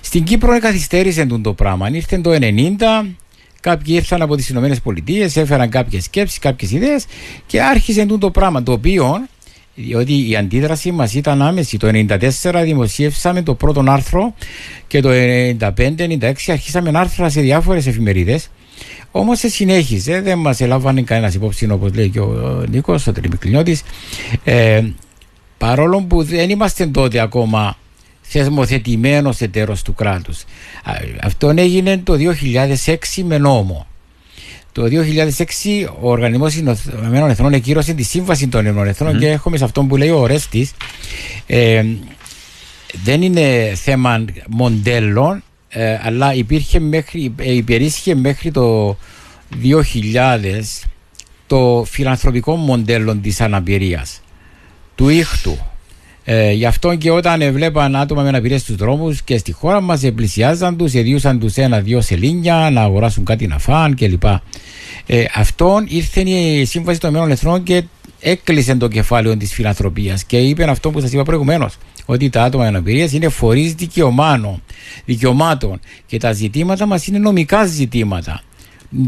[0.00, 1.88] Στην Κύπρο καθυστέρησε τον το πράγμα.
[1.88, 3.06] Ήρθε το 90
[3.64, 7.04] Κάποιοι ήρθαν από τις Ηνωμένες Πολιτείες, έφεραν κάποιες σκέψεις, κάποιες ιδέες
[7.46, 9.26] και άρχισε τούτο το πράγμα το οποίο
[9.74, 11.76] διότι η αντίδραση μας ήταν άμεση.
[11.76, 11.88] Το
[12.42, 14.34] 1994 δημοσίευσαμε το πρώτο άρθρο
[14.86, 18.50] και το 1995-1996 αρχίσαμε άρθρα σε διάφορες εφημερίδες.
[19.10, 23.82] Όμως σε συνέχιζε, δεν μας ελάβανε κανένας υπόψη όπως λέει και ο Νίκος, ο Τριμικλινιώτης.
[24.44, 24.82] Ε,
[25.58, 27.76] παρόλο που δεν είμαστε τότε ακόμα
[28.24, 30.44] θεσμοθετημένος εταίρος του κράτους.
[31.22, 32.16] Αυτό έγινε το
[32.84, 33.86] 2006 με νόμο.
[34.72, 39.64] Το 2006 ο Οργανισμός Ηνωμένων Εθνών εκείρωσε τη Σύμβαση των Ηνωμένων Εθνών και έχουμε σε
[39.64, 40.72] αυτό που λέει ο Ρέστης
[41.46, 41.84] ε,
[43.04, 48.96] δεν είναι θέμα μοντέλων ε, αλλά υπήρχε μέχρι, ε, υπερίσχε μέχρι το
[49.62, 49.76] 2000
[51.46, 54.20] το φιλανθρωπικό μοντέλο της αναπηρίας
[54.94, 55.58] του ήχτου
[56.24, 60.00] ε, γι' αυτό και όταν βλέπαν άτομα με αναπηρία στους δρόμους και στη χώρα μας,
[60.14, 64.24] πλησιάζαν τους, εδίουσαν τους ένα-δύο σελίνια να αγοράσουν κάτι να φάνε κλπ.
[65.06, 67.82] Ε, αυτόν ήρθε η Σύμβαση των Ηνωμένων Εθνών και
[68.20, 71.76] έκλεισε το κεφάλαιο της φιλανθρωπίας και είπε αυτό που σας είπα προηγουμένως.
[72.06, 73.74] Ότι τα άτομα με αναπηρία είναι φορείς
[75.04, 78.42] δικαιωμάτων και τα ζητήματα μας είναι νομικά ζητήματα.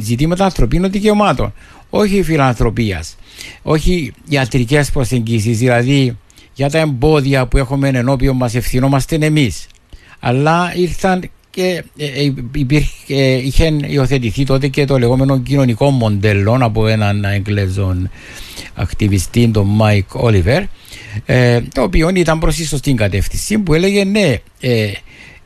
[0.01, 1.53] Ζητήματα ανθρωπίνων δικαιωμάτων.
[1.91, 3.17] Όχι φιλανθρωπίας.
[3.63, 5.59] Όχι ιατρικές προσεγγίσεις.
[5.59, 6.17] Δηλαδή,
[6.57, 9.67] για τα εμπόδια που έχουμε ενώπιον μας ευθυνόμαστε εμείς.
[10.21, 16.59] Αλλά ήρθαν και ε, ε, υπήρχε, ε, είχε υιοθετηθεί τότε και το λεγόμενο κοινωνικό μοντέλο
[16.61, 18.11] από έναν Εγγλέζον
[18.75, 20.63] ακτιβιστή, τον Μάικ Όλιβερ,
[21.73, 24.37] το οποίο ήταν προς τη σωστή κατεύθυνση που έλεγε ναι,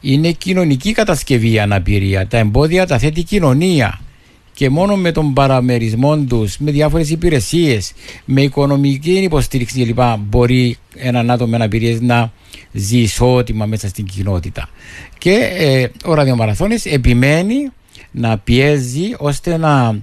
[0.01, 2.27] είναι κοινωνική κατασκευή η αναπηρία.
[2.27, 4.01] Τα εμπόδια τα θέτει η κοινωνία
[4.55, 7.93] και μόνο με τον παραμερισμό τους, με διάφορες υπηρεσίες,
[8.25, 10.01] με οικονομική υποστήριξη κλπ.
[10.19, 12.33] μπορεί έναν άτομο με αναπηρία να
[12.73, 14.69] ζει ισότιμα μέσα στην κοινότητα.
[15.19, 17.69] Και ε, ο ραδιομαραθώνης επιμένει
[18.11, 19.99] να πιέζει ώστε να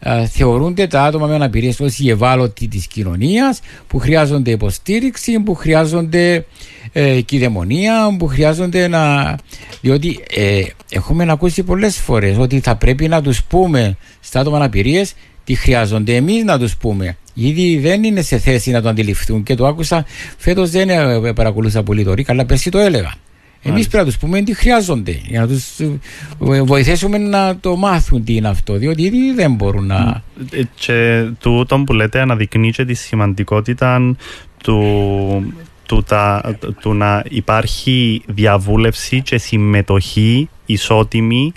[0.00, 5.54] ε, θεωρούνται τα άτομα με αναπηρίες ως οι ευάλωτοι της κοινωνίας που χρειάζονται υποστήριξη, που
[5.54, 6.44] χρειάζονται
[6.92, 9.34] ε, κυδαιμονία, που χρειάζονται να.
[9.80, 15.14] Διότι ε, έχουμε ακούσει πολλές φορές ότι θα πρέπει να τους πούμε στα άτομα αναπηρίες
[15.44, 17.16] τι χρειάζονται εμείς να τους πούμε.
[17.34, 20.04] Ήδη δεν είναι σε θέση να το αντιληφθούν και το άκουσα
[20.36, 23.14] φέτος δεν ε, παρακολούθησα πολύ το ρίκα, αλλά πέρσι το έλεγα.
[23.62, 28.24] Εμείς πρέπει να τους πούμε τι χρειάζονται για να τους ε, βοηθήσουμε να το μάθουν
[28.24, 30.22] τι είναι αυτό, διότι ήδη δεν μπορούν να.
[30.50, 34.16] Ε, και τούτο που λέτε αναδεικνύει και τη σημαντικότητα
[34.62, 35.54] του,
[35.88, 41.52] του, τα, του να υπάρχει διαβούλευση και συμμετοχή ισότιμη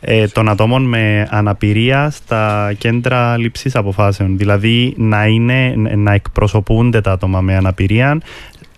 [0.00, 4.38] ε, των ατόμων με αναπηρία στα κέντρα λήψης αποφάσεων.
[4.38, 8.20] Δηλαδή να, είναι, να εκπροσωπούνται τα άτομα με αναπηρία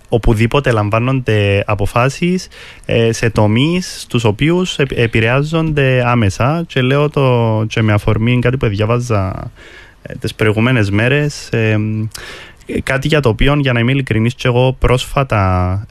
[0.08, 2.48] οπουδήποτε λαμβάνονται αποφάσεις
[2.84, 8.66] ε, σε τομείς στους οποίους επηρεάζονται άμεσα και λέω το και με αφορμή κάτι που
[8.66, 9.50] διαβάζα
[10.02, 11.78] ε, τις προηγούμενες μέρες ε,
[12.82, 15.86] κάτι για το οποίο για να είμαι ειλικρινής και εγώ πρόσφατα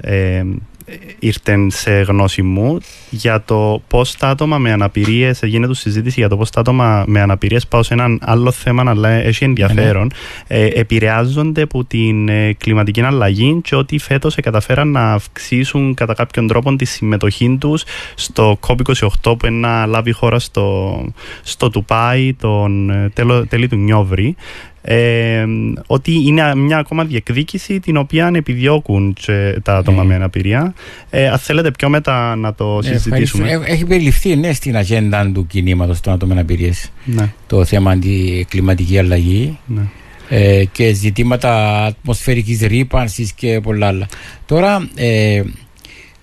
[1.19, 2.77] ήρθε σε γνώση μου
[3.09, 7.03] για το πώς τα άτομα με αναπηρίες, γίνεται του συζήτηση για το πώς τα άτομα
[7.07, 10.11] με αναπηρίες, πάω σε έναν άλλο θέμα, αλλά έχει ενδιαφέρον,
[10.47, 16.47] ε, επηρεάζονται από την ε, κλιματική αλλαγή και ότι φέτος καταφέραν να αυξήσουν κατά κάποιον
[16.47, 17.83] τρόπο τη συμμετοχή τους
[18.15, 20.99] στο COP28 που είναι να λάβει χώρα στο,
[21.41, 23.11] στο Τουπάι τον ε,
[23.49, 24.35] τέλη του Νιόβρη
[24.85, 25.45] ε,
[25.87, 29.15] ότι είναι μια ακόμα διεκδίκηση την οποία επιδιώκουν
[29.63, 30.07] τα άτομα ναι.
[30.07, 30.73] με αναπηρία.
[31.09, 33.61] Ε, αν θέλετε πιο μετά να το ναι, συζητήσουμε.
[33.65, 37.33] Έχει περιληφθεί ναι, στην ατζέντα του κινήματος των άτομων με αναπηρίες ναι.
[37.47, 39.57] το θέμα αντικλιματική αλλαγή.
[39.65, 39.81] Ναι.
[40.29, 44.07] Ε, και ζητήματα ατμοσφαιρικής ρήπανσης και πολλά άλλα.
[44.45, 45.41] Τώρα ε,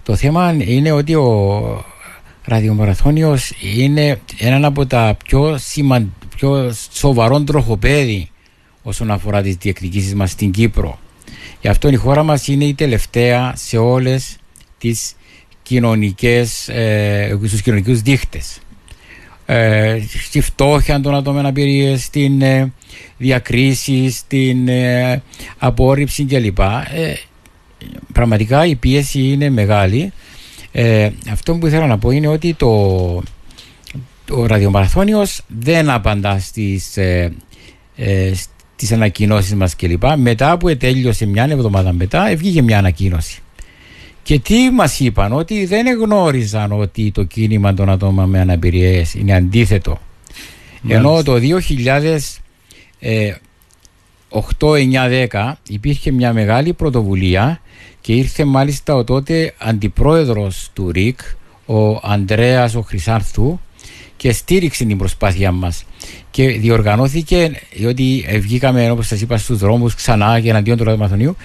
[0.02, 1.84] το θέμα είναι ότι ο
[2.44, 8.30] ραδιομαραθώνιος είναι ένα από τα πιο, σημαν, πιο σοβαρών τροχοπέδι
[8.82, 10.98] όσον αφορά τις διεκδικήσεις μας στην Κύπρο.
[11.60, 14.36] Γι' αυτό η χώρα μας είναι η τελευταία σε όλες
[14.78, 15.12] τις
[15.62, 18.58] κοινωνικές, ε, στους κοινωνικούς δείχτες.
[19.46, 22.72] Ε, στη φτώχεια των ατόμων αναπηρίες, στην ε,
[23.16, 25.22] διακρίση, στην ε,
[25.58, 26.58] απόρριψη κλπ.
[26.58, 27.14] Ε,
[28.12, 30.12] πραγματικά η πίεση είναι μεγάλη.
[30.72, 32.66] Ε, αυτό που ήθελα να πω είναι ότι το,
[34.30, 37.32] ο ραδιομαραθώνιος δεν απαντά στις, ε,
[37.96, 38.32] ε,
[38.80, 40.02] τις ανακοινώσεις μας κλπ.
[40.16, 43.40] Μετά που τέλειωσε μια εβδομάδα μετά, βγήκε μια ανακοίνωση.
[44.22, 49.34] Και τι μας είπαν, ότι δεν γνώριζαν ότι το κίνημα των ατόμων με αναπηρίες είναι
[49.34, 50.00] αντίθετο.
[50.88, 51.34] Ενώ το
[55.28, 57.60] 2008-9-10 υπήρχε μια μεγάλη πρωτοβουλία
[58.00, 61.20] και ήρθε μάλιστα ο τότε αντιπρόεδρος του ΡΙΚ,
[61.66, 63.60] ο Ανδρέας ο Χρυσάρθου
[64.16, 65.84] και στήριξε την προσπάθειά μας
[66.30, 71.36] και διοργανώθηκε διότι βγήκαμε όπως σας είπα στους δρόμους ξανά και εναντίον του ραδιομαθονίου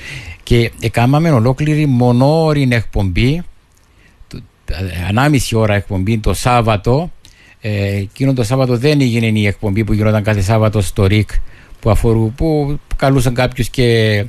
[0.43, 3.43] και έκαναμε ολόκληρη μονόριν εκπομπή
[5.09, 7.11] ανάμιση ώρα εκπομπή το Σάββατο.
[7.61, 11.29] Ε, εκείνο το Σάββατο δεν έγινε η εκπομπή που γινόταν κάθε Σάββατο στο ΡΙΚ
[11.79, 14.25] που, αφορού, που καλούσαν κάποιους και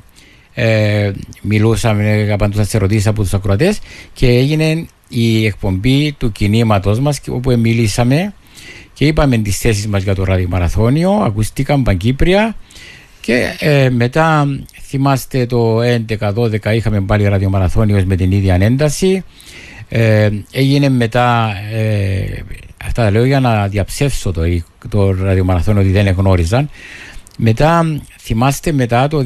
[0.55, 1.11] ε,
[1.43, 3.79] μιλούσαμε, απαντούσα σε ερωτήσεις από τους ακροατές
[4.13, 8.35] και έγινε η εκπομπή του κινήματο μας όπου μιλήσαμε
[8.97, 11.11] και είπαμε τις θέσεις μας για το ραδιομαραθώνιο.
[11.11, 12.57] Ακουστήκαν παγκύπρια
[13.21, 14.47] και ε, μετά
[14.83, 19.25] θυμάστε το 11-12 είχαμε πάλι ραδιομαραθώνιο με την ίδια ένταση.
[19.89, 22.25] Ε, έγινε μετά, ε,
[22.85, 24.43] αυτά τα λέω για να διαψεύσω το,
[24.89, 26.71] το ραδιομαραθώνιο ότι δεν εγνώριζαν.
[27.37, 29.23] Μετά, θυμάστε μετά το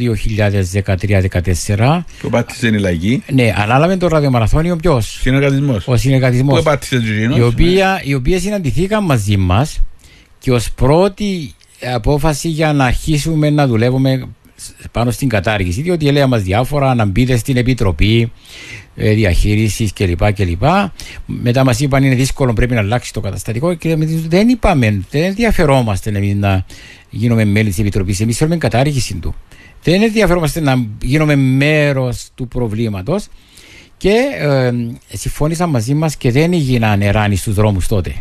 [1.66, 2.04] 2013-2014.
[2.20, 3.22] Που πάτησε η Λαγή.
[3.32, 5.88] Ναι, ανάλαβε το ραδιομαραθώνιο ποιος; Συνεργατισμός.
[5.88, 6.58] Ο συνεργατισμός.
[6.58, 9.80] Που πάτησε ο Οι, οποία, οι οποίες συναντηθήκαν μαζί μας
[10.38, 11.54] και ως πρώτη
[11.94, 14.28] απόφαση για να αρχίσουμε να δουλεύουμε
[14.92, 18.32] πάνω στην κατάργηση, διότι έλεγα μας διάφορα να μπείτε στην επιτροπή
[18.96, 20.32] ε, διαχείρισης κλπ.
[20.32, 20.62] κλπ.
[21.26, 23.96] Μετά μας είπαν είναι δύσκολο, πρέπει να αλλάξει το καταστατικό και
[24.28, 26.64] δεν είπαμε, δεν ενδιαφερόμαστε εμείς να
[27.10, 28.20] γίνουμε μέλη της επιτροπής.
[28.20, 29.34] Εμείς θέλουμε κατάργηση του.
[29.82, 33.26] Δεν ενδιαφερόμαστε να γίνουμε μέρος του προβλήματος.
[33.96, 34.72] Και ε,
[35.16, 38.14] συμφώνησαν μαζί μας και δεν έγιναν εράνοι στους δρόμους τότε.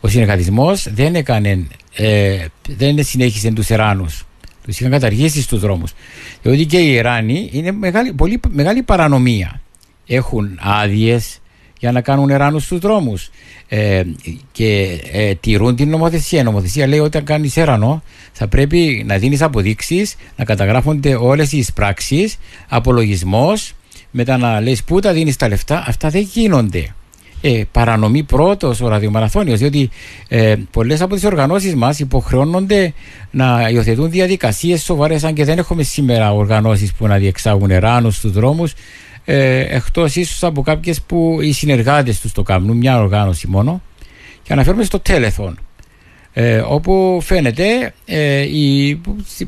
[0.00, 4.26] Ο συνεργατισμός δεν έκανε, ε, δεν συνέχισε τους εράνους.
[4.64, 5.92] Τους είχαν καταργήσει στους δρόμους.
[6.42, 9.60] Διότι και οι Ιράνοι είναι μεγάλη, πολύ μεγάλη παρανομία.
[10.06, 11.39] Έχουν άδειες
[11.80, 13.30] για να κάνουν εράνου στους δρόμους.
[13.68, 14.02] Ε,
[14.52, 16.40] και ε, τηρούν την νομοθεσία.
[16.40, 21.52] Η νομοθεσία λέει ότι αν κάνεις έρανο θα πρέπει να δίνεις αποδείξεις, να καταγράφονται όλες
[21.52, 22.38] οι πράξεις,
[22.68, 23.72] απολογισμός,
[24.10, 26.94] μετά να λες πού τα δίνεις τα λεφτά; Αυτά δεν γίνονται
[27.40, 29.90] ε, παρανομή πρώτος ο ραδιομαραθώνιος, διότι
[30.28, 32.92] ε, πολλές από τις οργανώσεις μας υποχρεώνονται
[33.30, 38.32] να υιοθετούν διαδικασίες σοβαρές, αν και δεν έχουμε σήμερα οργανώσεις που να διεξάγουν ράνου στους
[38.32, 38.74] δρόμους,
[39.24, 43.82] ε, εκτός ίσως από κάποιες που οι συνεργάτες τους το κάνουν, μια οργάνωση μόνο.
[44.42, 45.58] Και αναφέρουμε στο Τέλεθον.
[46.32, 49.00] Ε, όπου φαίνεται ε, η,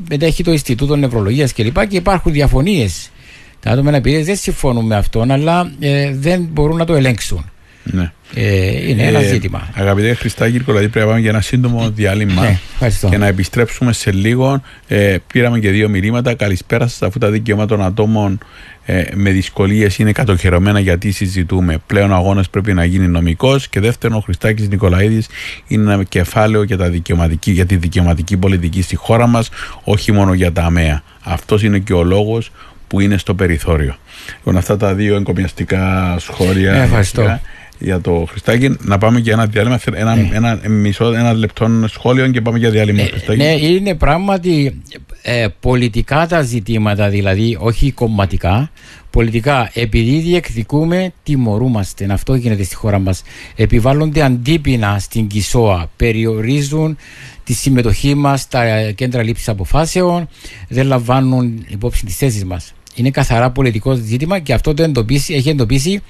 [0.09, 1.79] μετέχει το Ινστιτούτο Νευρολογίας κλπ.
[1.79, 3.11] Και, και υπάρχουν διαφωνίες.
[3.59, 7.45] Τα άτομα αναπηρίες δεν συμφωνούν με αυτόν, αλλά ε, δεν μπορούν να το ελέγξουν.
[7.83, 8.11] Ναι.
[8.33, 9.69] Ε, είναι ένα ε, ζήτημα.
[9.73, 14.11] Αγαπητέ Χριστάκη, δηλαδή πρέπει να πάμε για ένα σύντομο διάλειμμα ναι, και να επιστρέψουμε σε
[14.11, 14.61] λίγο.
[14.87, 16.33] Ε, πήραμε και δύο μηνύματα.
[16.33, 18.37] Καλησπέρα σας, αφού τα δικαιώματα των ατόμων
[18.85, 21.77] ε, με δυσκολίες είναι κατοχυρωμένα γιατί συζητούμε.
[21.87, 23.67] Πλέον ο αγώνας πρέπει να γίνει νομικός.
[23.67, 25.27] Και δεύτερον, ο Χριστάκης Νικολαίδης
[25.67, 26.91] είναι ένα κεφάλαιο για, τα
[27.41, 29.49] για τη δικαιωματική πολιτική στη χώρα μας,
[29.83, 31.03] όχι μόνο για τα ΑΜΕΑ.
[31.23, 32.51] Αυτός είναι και ο λόγος
[32.87, 33.95] που είναι στο περιθώριο.
[34.35, 36.73] Λοιπόν, αυτά τα δύο εγκομιαστικά σχόλια.
[36.73, 37.39] Ε, ευχαριστώ
[37.79, 38.75] για το Χριστάκι.
[38.79, 40.29] Να πάμε για ένα διάλειμμα, ένα, ναι.
[40.33, 43.01] ένα, μισό, ένα λεπτό σχόλιο και πάμε για διάλειμμα.
[43.27, 44.81] Ε, ναι, είναι πράγματι
[45.21, 48.71] ε, πολιτικά τα ζητήματα, δηλαδή όχι κομματικά.
[49.09, 52.07] Πολιτικά, επειδή διεκδικούμε, τιμωρούμαστε.
[52.09, 53.23] Αυτό γίνεται στη χώρα μας.
[53.55, 55.89] Επιβάλλονται αντίπεινα στην Κισόα.
[55.95, 56.97] Περιορίζουν
[57.43, 60.27] τη συμμετοχή μας στα κέντρα λήψης αποφάσεων.
[60.67, 62.73] Δεν λαμβάνουν υπόψη τις θέσεις μας.
[62.95, 66.01] Είναι καθαρά πολιτικό ζήτημα και αυτό το εντοπίσει, έχει εντοπίσει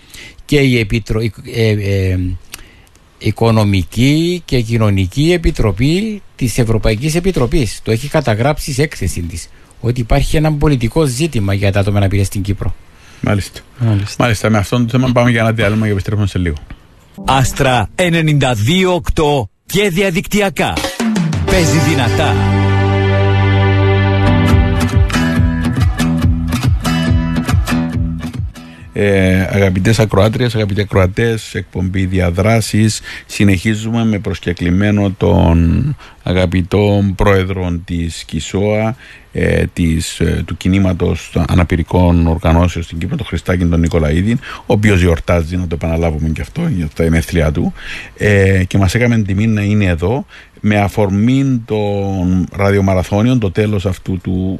[0.45, 1.19] και η Επιτρο...
[1.53, 2.19] Ε, ε,
[3.17, 7.79] Οικονομική και Κοινωνική Επιτροπή της Ευρωπαϊκής Επιτροπής.
[7.83, 12.23] Το έχει καταγράψει σε έκθεση της ότι υπάρχει ένα πολιτικό ζήτημα για τα άτομα να
[12.23, 12.75] στην Κύπρο.
[13.21, 13.59] Μάλιστα.
[13.79, 14.23] Μάλιστα.
[14.23, 14.49] Μάλιστα.
[14.49, 16.55] Με αυτό το θέμα πάμε για ένα διάλειμμα και επιστρέφουμε σε λίγο.
[17.25, 20.73] Άστρα 92.8 και διαδικτυακά.
[21.45, 22.62] Παίζει δυνατά.
[28.95, 33.01] Ε, αγαπητές ακροάτριες, αγαπητοί ακροατές, εκπομπή διαδράσεις.
[33.25, 38.95] Συνεχίζουμε με προσκεκλημένο τον αγαπητό πρόεδρο της ΚΙΣΟΑ,
[39.32, 45.01] ε, της, ε, του κινήματος αναπηρικών οργανώσεων στην Κύπρο, τον Χριστάκη τον Νικολαίδη, ο οποίος
[45.01, 47.73] γιορτάζει, να το επαναλάβουμε και αυτό, για τα ενέθλια του,
[48.17, 50.25] ε, και μας έκαμε τιμή να είναι εδώ,
[50.60, 54.60] με αφορμή των ραδιομαραθώνιων, το τέλος αυτού του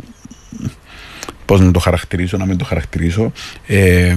[1.46, 3.32] πώς να το χαρακτηρίσω, να μην το χαρακτηρίσω,
[3.68, 4.16] ε,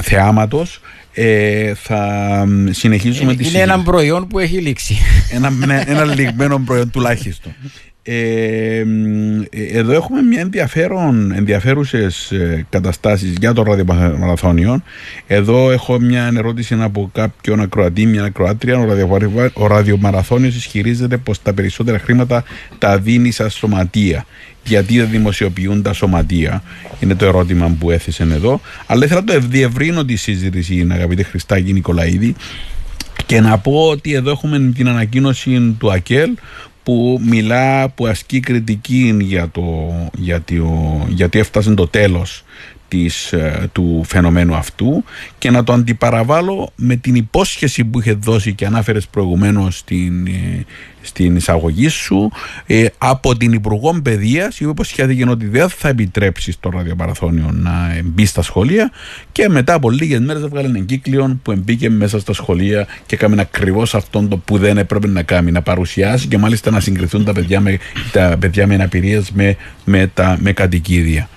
[0.00, 0.80] θεάματος,
[1.12, 4.96] ε, θα συνεχίσουμε είναι, τη Είναι ένα προϊόν που έχει λήξει.
[5.30, 7.54] Ένα, ένα, ένα λιγμένο προϊόν τουλάχιστον.
[8.06, 8.84] Ε,
[9.50, 14.82] εδώ έχουμε μια ενδιαφέρον, ενδιαφέρουσες ε, καταστάσεις για το ραδιομαραθώνιο.
[15.26, 18.78] Εδώ έχω μια ερώτηση από κάποιον ακροατή, μια ακροάτρια.
[19.52, 22.44] Ο, ραδιομαραθώνιος ισχυρίζεται πως τα περισσότερα χρήματα
[22.78, 24.26] τα δίνει σαν σωματεία.
[24.64, 26.62] Γιατί δεν δημοσιοποιούν τα σωματεία,
[27.00, 28.60] είναι το ερώτημα που έθεσαν εδώ.
[28.86, 32.34] Αλλά ήθελα να το διευρύνω τη συζήτηση, αγαπητέ Χριστάκη Νικολαίδη,
[33.26, 36.30] και να πω ότι εδώ έχουμε την ανακοίνωση του ΑΚΕΛ
[36.82, 42.44] που μιλά, που ασκεί κριτική για το, γιατί, ο, γιατί έφτασε το τέλος
[42.88, 45.04] της, ε, του φαινομένου αυτού
[45.38, 50.64] και να το αντιπαραβάλω με την υπόσχεση που είχε δώσει και ανάφερες προηγουμένως στην, ε,
[51.00, 52.30] στην εισαγωγή σου
[52.66, 58.00] ε, από την Υπουργό Παιδείας, η οποία υποσχέθηκε ότι δεν θα επιτρέψει στο ραδιοπαραθώνιο να
[58.04, 58.90] μπει στα σχολεία
[59.32, 63.40] και μετά από λίγες μέρες έβγαλε ένα εγκύκλιο που μπήκε μέσα στα σχολεία και έκαμε
[63.40, 67.32] ακριβώς αυτό το που δεν έπρεπε να κάνει, να παρουσιάσει και μάλιστα να συγκριθούν τα
[67.32, 67.78] παιδιά με,
[68.12, 68.88] τα παιδιά με
[69.32, 71.28] με, με, τα, με κατοικίδια.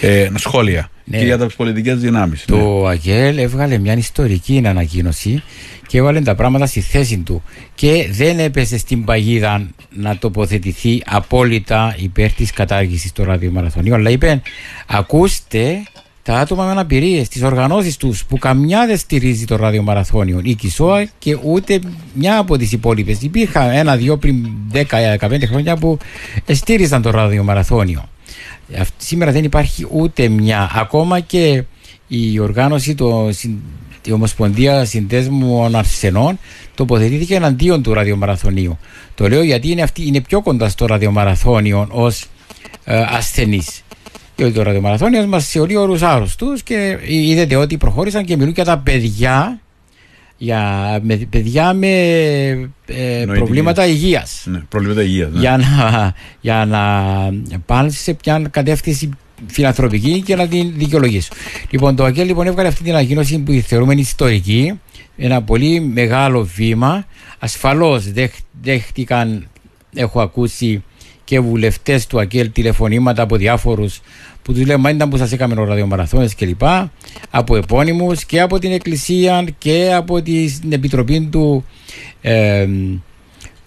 [0.00, 1.18] Ε, σχόλια ναι.
[1.18, 2.44] και για τι πολιτικές δυνάμεις.
[2.44, 2.88] Το ναι.
[2.88, 5.42] ΑΓΕΛ έβγαλε μια ιστορική ανακοίνωση
[5.86, 7.42] και έβαλε τα πράγματα στη θέση του
[7.74, 14.42] και δεν έπεσε στην παγίδα να τοποθετηθεί απόλυτα υπέρ της κατάργησης του ραδιομαραθωνίου αλλά είπε
[14.86, 15.82] ακούστε
[16.22, 21.08] τα άτομα με αναπηρίες, τις οργανώσεις τους που καμιά δεν στηρίζει το ραδιομαραθώνιο, η ΚΙΣΟΑ
[21.18, 21.80] και ούτε
[22.14, 23.22] μια από τις υπόλοιπες.
[23.22, 25.98] Υπήρχαν ένα-δυο πριν 10-15 χρόνια που
[26.46, 28.08] στήριζαν το ραδιομαραθώνιο.
[28.96, 30.70] Σήμερα δεν υπάρχει ούτε μια.
[30.74, 31.64] Ακόμα και
[32.08, 33.30] η οργάνωση, το,
[34.04, 36.38] η Ομοσπονδία Συνδέσμων Αρσενών
[36.74, 38.78] τοποθετήθηκε εναντίον του ραδιομαραθωνίου.
[39.14, 42.26] Το λέω γιατί είναι, αυτή, είναι πιο κοντά στο ραδιομαραθώνιο ως
[42.84, 43.82] ε, ασθενής.
[44.36, 48.78] Διότι το ραδιομαραθώνιο μας θεωρεί όρους άρρωστους και είδατε ότι προχώρησαν και μιλούν για τα
[48.78, 49.60] παιδιά
[50.42, 51.88] για με, παιδιά με
[52.86, 54.42] ε, προβλήματα υγείας.
[54.46, 55.32] Ναι, προβλήματα υγείας.
[55.32, 55.40] Ναι.
[55.40, 59.10] Για, να, για να πάνε σε μια κατεύθυνση
[59.46, 61.36] φιλανθρωπική και να την δικαιολογήσουν.
[61.70, 64.80] Λοιπόν, το ΑΚΕΛ λοιπόν έβγαλε αυτή την ανακοίνωση που θεωρούμε ιστορική.
[65.16, 67.06] Ένα πολύ μεγάλο βήμα.
[67.38, 68.04] Ασφαλώς
[68.62, 69.48] δέχτηκαν,
[69.94, 70.82] έχω ακούσει
[71.30, 74.00] και βουλευτές του ΑΚΕΛ τηλεφωνήματα από διάφορους
[74.42, 76.62] που τους λέμε ήταν που σας έκαμε ο ραδιομαραθώνες κλπ.
[77.30, 81.64] Από επώνυμους και από την Εκκλησία και από την Επιτροπή του,
[82.20, 82.68] ε,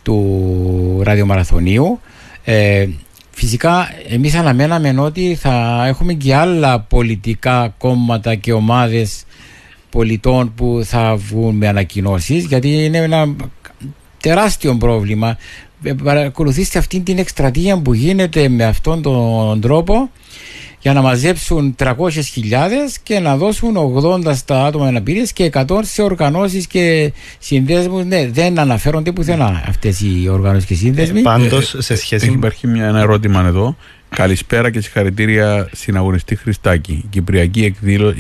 [0.04, 2.00] του ραδιομαραθωνίου.
[2.44, 2.88] Ε,
[3.32, 9.24] φυσικά εμείς αναμέναμε ότι θα έχουμε και άλλα πολιτικά κόμματα και ομάδες
[9.90, 13.36] πολιτών που θα βγουν με ανακοινώσεις, γιατί είναι ένα
[14.20, 15.38] τεράστιο πρόβλημα.
[15.84, 20.10] Ε, παρακολουθήστε αυτή την εκστρατεία που γίνεται με αυτόν τον τρόπο
[20.84, 21.94] για να μαζέψουν 300.000
[23.04, 23.76] και να δώσουν
[24.26, 28.06] 80 στα άτομα αναπηρία και 100 σε οργανώσεις και συνδέσμους.
[28.06, 31.20] Ναι, δεν αναφέρονται πουθενά αυτές οι οργανώσεις και σύνδεσμοι.
[31.20, 32.32] Ε, Πάντως, σε σχέση.
[32.32, 33.76] Υπάρχει μια, ένα ερώτημα εδώ.
[34.10, 37.06] Καλησπέρα και συγχαρητήρια στην αγωνιστή Χριστάκη.
[37.10, 38.16] Κυπριακή εκδήλω...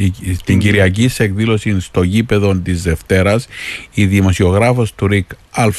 [0.46, 3.48] Την Κυριακή σε εκδήλωση στο γήπεδο της Δευτέρας,
[3.94, 5.76] η δημοσιογράφος του ΡΙΚ ΑΒ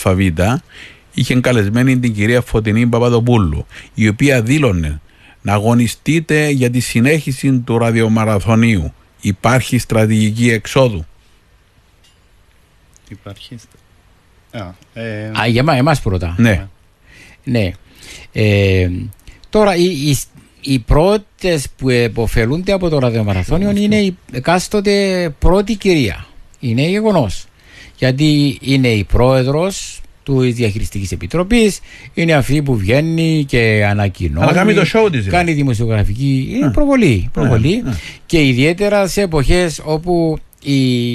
[1.14, 5.00] είχε καλεσμένη την κυρία Φωτεινή Παπαδοπούλου, η οποία δήλωνε
[5.42, 8.92] να αγωνιστείτε για τη συνέχιση του ραδιομαραθωνίου.
[9.20, 11.06] Υπάρχει στρατηγική εξόδου.
[13.08, 13.56] Υπάρχει.
[14.50, 15.30] Α, ε...
[15.40, 16.34] Α για εμάς πρώτα.
[16.38, 16.66] Ναι.
[17.44, 17.72] ναι.
[18.32, 18.88] Ε,
[19.50, 20.18] τώρα οι, οι,
[20.60, 26.26] οι πρώτες που εποφελούνται από το ραδιομαραθώνιο είναι η εκάστοτε πρώτη κυρία.
[26.60, 27.46] Είναι γεγονός.
[27.96, 31.80] Γιατί είναι η πρόεδρος του Διαχειριστικής Επιτροπής.
[32.14, 34.44] Είναι αυτή που βγαίνει και ανακοινώνει.
[34.44, 36.48] Αλλά κάνει το show της, Κάνει δημοσιογραφική.
[36.50, 37.28] Είναι προβολή.
[37.32, 37.82] προβολή.
[38.26, 41.14] Και ιδιαίτερα σε εποχές όπου η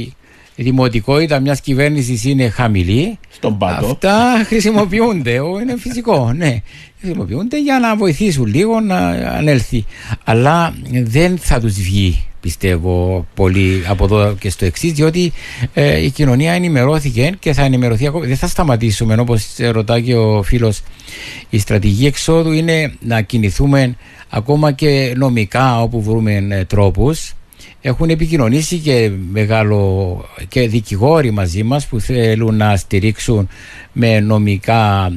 [0.63, 3.17] δημοτικότητα μιας κυβέρνησης είναι χαμηλή.
[3.29, 3.85] Στον πάτο.
[3.85, 5.33] Αυτά χρησιμοποιούνται.
[5.33, 6.33] είναι φυσικό.
[6.35, 6.61] Ναι.
[6.99, 9.85] Χρησιμοποιούνται για να βοηθήσουν λίγο να ανέλθει.
[10.23, 15.31] Αλλά δεν θα τους βγει πιστεύω πολύ από εδώ και στο εξής, διότι
[15.73, 18.25] ε, η κοινωνία ενημερώθηκε και θα ενημερωθεί ακόμα.
[18.25, 20.81] Δεν θα σταματήσουμε, όπως ρωτάει και ο φίλος.
[21.49, 23.95] Η στρατηγική εξόδου είναι να κινηθούμε
[24.29, 27.33] ακόμα και νομικά όπου βρούμε ε, τρόπους.
[27.81, 33.49] Έχουν επικοινωνήσει και μεγάλο και δικηγόροι μαζί μας που θέλουν να στηρίξουν
[33.91, 35.11] με νομικά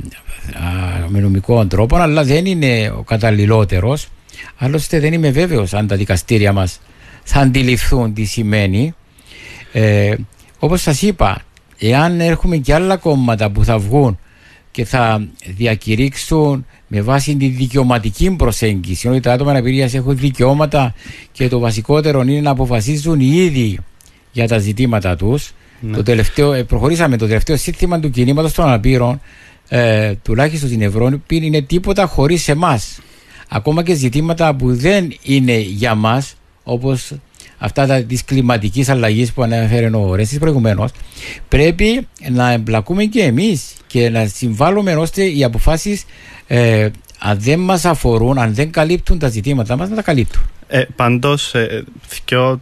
[1.08, 4.08] με νομικό τρόπο αλλά δεν είναι ο καταλληλότερος
[4.56, 6.80] άλλωστε δεν είμαι βέβαιος αν τα δικαστήρια μας
[7.24, 8.94] θα αντιληφθούν τι σημαίνει.
[9.72, 10.14] Ε,
[10.58, 11.42] όπως σας είπα,
[11.78, 14.18] εάν έχουμε και άλλα κόμματα που θα βγουν
[14.72, 20.94] και θα διακηρύξουν με βάση τη δικαιωματική προσέγγιση, ότι τα άτομα αναπηρία έχουν δικαιώματα
[21.32, 23.78] και το βασικότερο είναι να αποφασίζουν οι ίδιοι
[24.32, 25.52] για τα ζητήματα τους.
[25.80, 25.96] Ναι.
[25.96, 29.20] Το τελευταίο, ε, προχωρήσαμε το τελευταίο σύνθημα του κινήματος των αναπήρων,
[29.68, 33.00] ε, τουλάχιστον στην Ευρώπη, είναι τίποτα χωρίς εμάς.
[33.48, 37.12] Ακόμα και ζητήματα που δεν είναι για μας όπως
[37.62, 40.90] αυτά της κλιματικής αλλαγής που ανέφερε ο Ρέστης προηγουμένως,
[41.48, 46.04] πρέπει να εμπλακούμε και εμείς και να συμβάλλουμε ώστε οι αποφάσεις,
[46.46, 46.88] ε,
[47.18, 50.42] αν δεν μας αφορούν, αν δεν καλύπτουν τα ζητήματα μας, να τα καλύπτουν.
[50.74, 51.84] Ε, Πάντως, ε,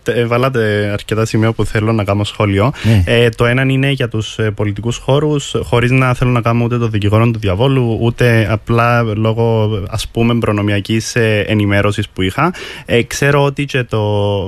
[0.05, 2.73] ε, βάλατε αρκετά σημεία που θέλω να κάνω σχόλιο.
[2.83, 3.03] Ναι.
[3.07, 6.79] Ε, το ένα είναι για τους ε, πολιτικούς χώρους, χωρίς να θέλω να κάνω ούτε
[6.79, 12.55] το δικηγόρο του διαβόλου, ούτε απλά λόγω ας πούμε προνομιακής ενημέρωσης που είχα.
[12.85, 14.01] Ε, ξέρω ότι και το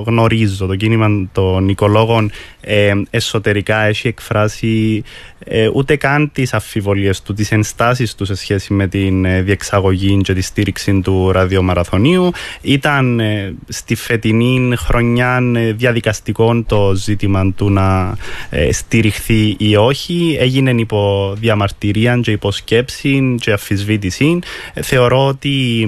[0.05, 5.03] γνωρίζω, το κίνημα των οικολόγων ε, εσωτερικά έχει εκφράσει
[5.45, 10.21] ε, ούτε καν τις αφιβολίες του, τις ενστάσεις του σε σχέση με την ε, διεξαγωγή
[10.21, 12.31] και τη στήριξη του ραδιομαραθωνίου.
[12.61, 18.17] Ήταν ε, στη φετινή χρονιά ε, διαδικαστικό το ζήτημα του να
[18.49, 20.37] ε, στηριχθεί ή όχι.
[20.39, 24.39] Έγινε υπό διαμαρτυρία και υποσκέψη και αφισβήτηση.
[24.73, 25.87] Ε, θεωρώ ότι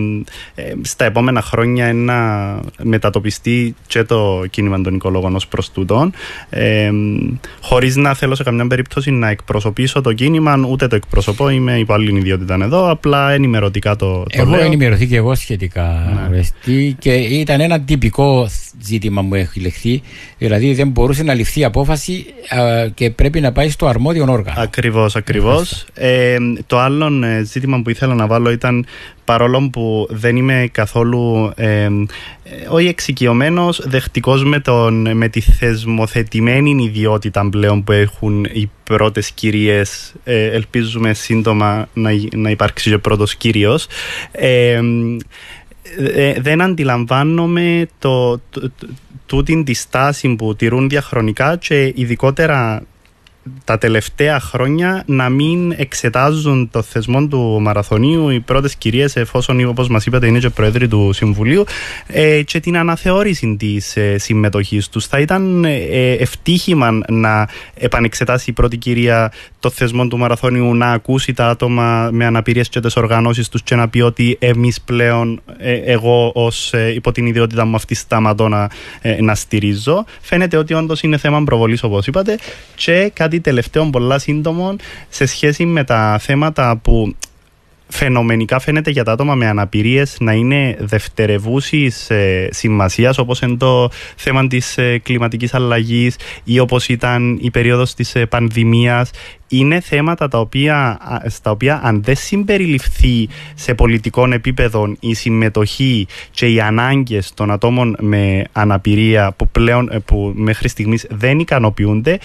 [0.55, 2.15] ε, στα επόμενα χρόνια να
[2.83, 6.13] μετατοπιστεί και το κίνημα των οικολόγων ως προς τούτον.
[6.49, 6.91] Ε,
[7.61, 11.93] χωρίς να θέλω σε καμιά περίπτωση να εκπροσωπήσω το κίνημα, ούτε το εκπροσωπώ, είμαι υπό
[11.93, 14.59] άλλη ιδιότητα εδώ, απλά ενημερωτικά το, το Εγώ λέω.
[14.65, 16.27] ενημερωθήκα και εγώ σχετικά Ναι.
[16.27, 17.11] Ορέστη, και
[17.45, 18.49] ήταν ένα τυπικό
[18.81, 20.01] ζήτημα μου έχει λεχθεί.
[20.37, 24.61] Δηλαδή δεν μπορούσε να ληφθεί απόφαση α, και πρέπει να πάει στο αρμόδιο όργανο.
[24.61, 25.85] Ακριβώς, ακριβώς.
[25.93, 26.37] Ε,
[26.67, 28.85] το άλλο ε, ζήτημα που ήθελα να βάλω ήταν
[29.25, 31.89] παρόλο που δεν είμαι καθόλου ε, ε,
[32.69, 40.13] όχι εξοικειωμένος, δεχτικός με, τον, με τη θεσμοθετημένη ιδιότητα πλέον που έχουν οι πρώτες κυρίες.
[40.23, 43.87] Ε, ελπίζουμε σύντομα να, να υπάρξει και πρώτος κύριος.
[44.31, 44.81] Ε,
[45.97, 48.87] ε, δεν αντιλαμβάνομαι το, το, το,
[49.25, 52.83] τούτη τη στάση που τηρούν διαχρονικά και ειδικότερα
[53.63, 59.87] τα τελευταία χρόνια να μην εξετάζουν το θεσμό του μαραθωνίου οι πρώτες κυρίες, εφόσον όπως
[59.87, 61.63] μας είπατε είναι και πρόεδροι του Συμβουλίου,
[62.07, 65.05] ε, και την αναθεώρηση της ε, συμμετοχής τους.
[65.05, 71.33] Θα ήταν ε, ευτύχημα να επανεξετάσει η πρώτη κυρία το θεσμό του μαραθωνίου, να ακούσει
[71.33, 75.73] τα άτομα με αναπηρίες και τις οργανώσεις τους και να πει ότι εμείς πλέον, ε,
[75.73, 78.69] εγώ ως υπό την ιδιότητα μου αυτή σταματώ να,
[79.01, 80.05] ε, να στηρίζω.
[80.21, 82.37] Φαίνεται ότι όντως είναι θέμα προβολής, όπως είπατε.
[82.75, 84.75] Και κάτι τελευταίο πολλά σύντομο
[85.09, 87.15] σε σχέση με τα θέματα που
[87.87, 93.89] φαινομενικά φαίνεται για τα άτομα με αναπηρίες να είναι δευτερευούσης ε, σημασίας όπως είναι το
[94.15, 99.11] θέμα της ε, κλιματικής αλλαγής ή όπως ήταν η περίοδος της ε, πανδημίας.
[99.47, 106.07] Είναι θέματα τα οποία, α, στα οποία αν δεν συμπεριληφθεί σε πολιτικό επίπεδο η συμμετοχή
[106.31, 112.19] και οι ανάγκες των ατόμων με αναπηρία που πλέον ε, που μέχρι στιγμής δεν ικανοποιούνται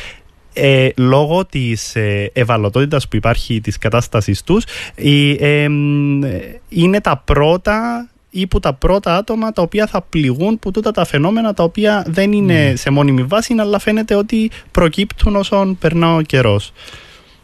[0.52, 6.20] ε, λόγω της ε, ευαλωτότητας που υπάρχει της κατάστασης τους η, ε, εμ,
[6.68, 11.04] είναι τα πρώτα ή που τα πρώτα άτομα τα οποία θα πληγούν που τούτα τα
[11.04, 16.20] φαινόμενα τα οποία δεν είναι σε μόνιμη βάση αλλά φαίνεται ότι προκύπτουν όσον περνά ο
[16.22, 16.72] καιρός.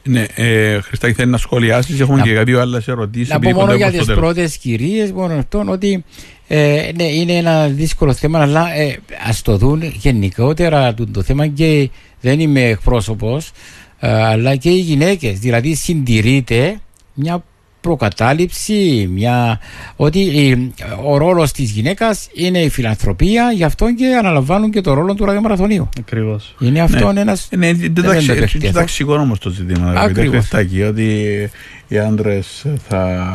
[0.09, 3.29] Ναι, ε, Χριστάκη θέλεις να σχολιάσεις, έχουμε Να- και δύο άλλες ερωτήσεις.
[3.29, 4.35] Να επειδή πω μόνο για κοντεύουμε τις στο τέλος.
[4.35, 6.05] πρώτες κυρίες, μόνο αυτόν ότι
[6.49, 8.99] ε, ναι, είναι ένα δύσκολο θέμα, αλλά ε,
[9.29, 11.91] ας το δουν γενικότερα το, το θέμα και
[12.21, 13.51] δεν είμαι εκπρόσωπος,
[14.01, 15.39] αλλά και οι γυναίκες.
[15.39, 16.81] Δηλαδή, συντηρείται
[17.15, 17.45] μια
[17.81, 19.61] προκατάληψη, μια,
[19.97, 20.21] ότι
[20.51, 25.15] ε, ο ρόλος της γυναίκας είναι η φιλανθρωπία, γι' αυτό και αναλαμβάνουν και το ρόλο
[25.15, 25.89] του ραδιομαραθωνίου.
[25.99, 26.55] Ακριβώς.
[26.61, 27.21] Είναι αυτό Ναι.
[27.21, 27.49] ένας...
[27.57, 28.79] Ναι, δεν δεν τα είναι ξε- δεχτή δεν αυτό.
[28.79, 29.91] τα εξηγώ όμως το ζήτημα.
[29.91, 30.37] αγαπητέ Ακριβώς.
[30.39, 31.11] Χριστάκη, ότι
[31.89, 33.27] οι άντρες θα,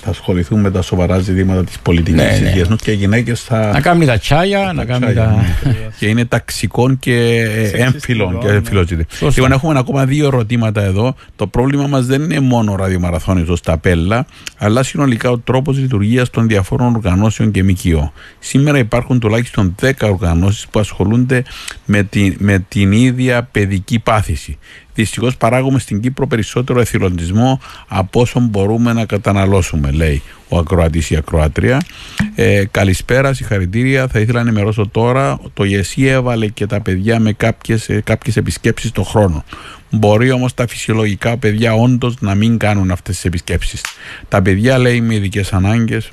[0.00, 2.48] θα ασχοληθούν με τα σοβαρά ζητήματα της πολιτικής Ναι, ναι.
[2.48, 3.70] υγείας και οι γυναίκες θα.
[3.72, 5.44] Να κάνει τα τσάια, να κάνει τσάγια, τα...
[5.64, 5.74] ναι.
[5.98, 8.52] και είναι ταξικών και ε, Σεξιστικό, έμφυλων και ναι.
[8.54, 9.02] έμφυλο ζήτημα.
[9.10, 9.40] Σωστά.
[9.42, 11.14] Λοιπόν, έχουμε ακόμα δύο ερωτήματα εδώ.
[11.36, 13.97] Το πρόβλημα μας δεν είναι μόνο ο ραδιομαραθώνιος ως ταπέλα,
[14.56, 18.12] αλλά συνολικά ο τρόπος λειτουργίας των διαφόρων οργανώσεων και ΜΚΟ.
[18.38, 21.44] Σήμερα υπάρχουν τουλάχιστον 10 οργανώσεις που ασχολούνται
[21.84, 24.58] με, τη, με την ίδια παιδική πάθηση.
[24.98, 31.14] Δυστυχώς παράγουμε στην Κύπρο περισσότερο εθελοντισμό από όσο μπορούμε να καταναλώσουμε, λέει ο ακροατής ή
[31.14, 31.80] η ακροάτρια.
[32.34, 34.08] Ε, καλησπέρα, συγχαρητήρια.
[34.08, 35.40] Θα ήθελα να ενημερώσω τώρα.
[35.54, 39.44] Το ΓΕΣΥ έβαλε και τα παιδιά με κάποιες κάποιες επισκέψεις το χρόνο.
[39.90, 43.84] Μπορεί όμως τα φυσιολογικά παιδιά όντως να μην κάνουν αυτές τις επισκέψεις.
[44.28, 46.08] Τα παιδιά, λέει, με ειδικές ανάγκες,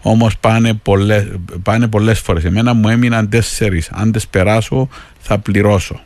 [0.00, 1.26] όμως πάνε πολλές
[1.62, 2.44] πάνε πολλές φορές.
[2.44, 3.90] Εμένα μου έμειναν τέσσερις.
[3.92, 4.88] Αν τι περάσω,
[5.20, 6.00] θα πληρώσω.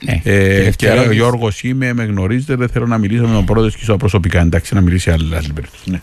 [0.00, 0.12] Ναι.
[0.12, 1.20] Ε, και Τελευταία λέει, ο ερώτηση.
[1.20, 4.40] Γιώργος είμαι, με γνωρίζετε, δεν θέλω να μιλήσω με τον πρόεδρο και προσωπικά.
[4.40, 5.90] Εντάξει, να μιλήσει άλλη, άλλη περίπτωση.
[5.90, 6.00] Ναι.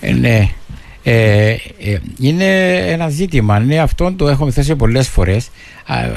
[0.00, 0.48] Ε, ναι.
[1.02, 3.58] Ε, ε, είναι ένα ζήτημα.
[3.58, 5.48] Ναι, αυτό το έχουμε θέσει πολλές φορές.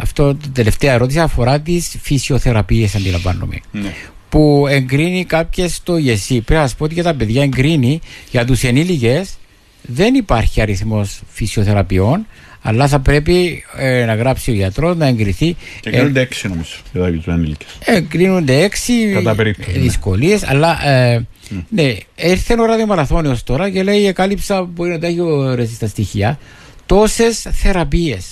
[0.02, 3.60] Αυτό το τελευταία ερώτηση αφορά τις φυσιοθεραπείες, αντιλαμβάνομαι.
[3.72, 3.94] Ναι.
[4.30, 6.42] Που εγκρίνει κάποιες το ΓΕΣΥ.
[6.42, 8.00] Πρέπει να σας πω ότι για τα παιδιά εγκρίνει
[8.32, 9.38] για τους ενήλικες
[9.82, 12.26] δεν υπάρχει αριθμός φυσιοθεραπείων,
[12.70, 15.56] αλλά θα πρέπει ε, να γράψει ο γιατρός να εγκριθεί.
[15.80, 17.66] Και Ε, γίνονται έξι νομίζω για τους ενήλικε.
[17.86, 19.78] Εγκρίνονται έξι Κατά περίπτωση, ναι.
[19.84, 21.26] δυσκολίες, αλλά ε,
[21.70, 26.40] ναι, ήρθε ο ραδιομαραθώνιο τώρα και λέει: Εκάλυψα, μπορεί να τα έχει ορίσει τα στοιχεία,
[26.86, 28.26] τόσες θεραπείες.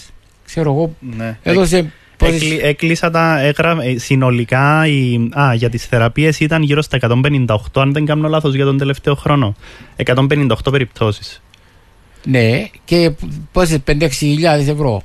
[0.45, 1.38] Ξέρω εγώ, Ναι.
[1.43, 1.91] έδωσε.
[2.17, 6.95] πόσες- Έκλει- Έκλεισα τα έγρα, ε, συνολικά η, α, για τις θεραπείες ήταν γύρω στα
[6.95, 9.55] 158 αν δεν κάνω λάθος για τον τελευταίο χρόνο
[9.95, 11.41] 158 περιπτώσεις
[12.30, 13.11] Ναι, και
[13.51, 15.01] πόσες 5-6 χιλιάδες ευρώ.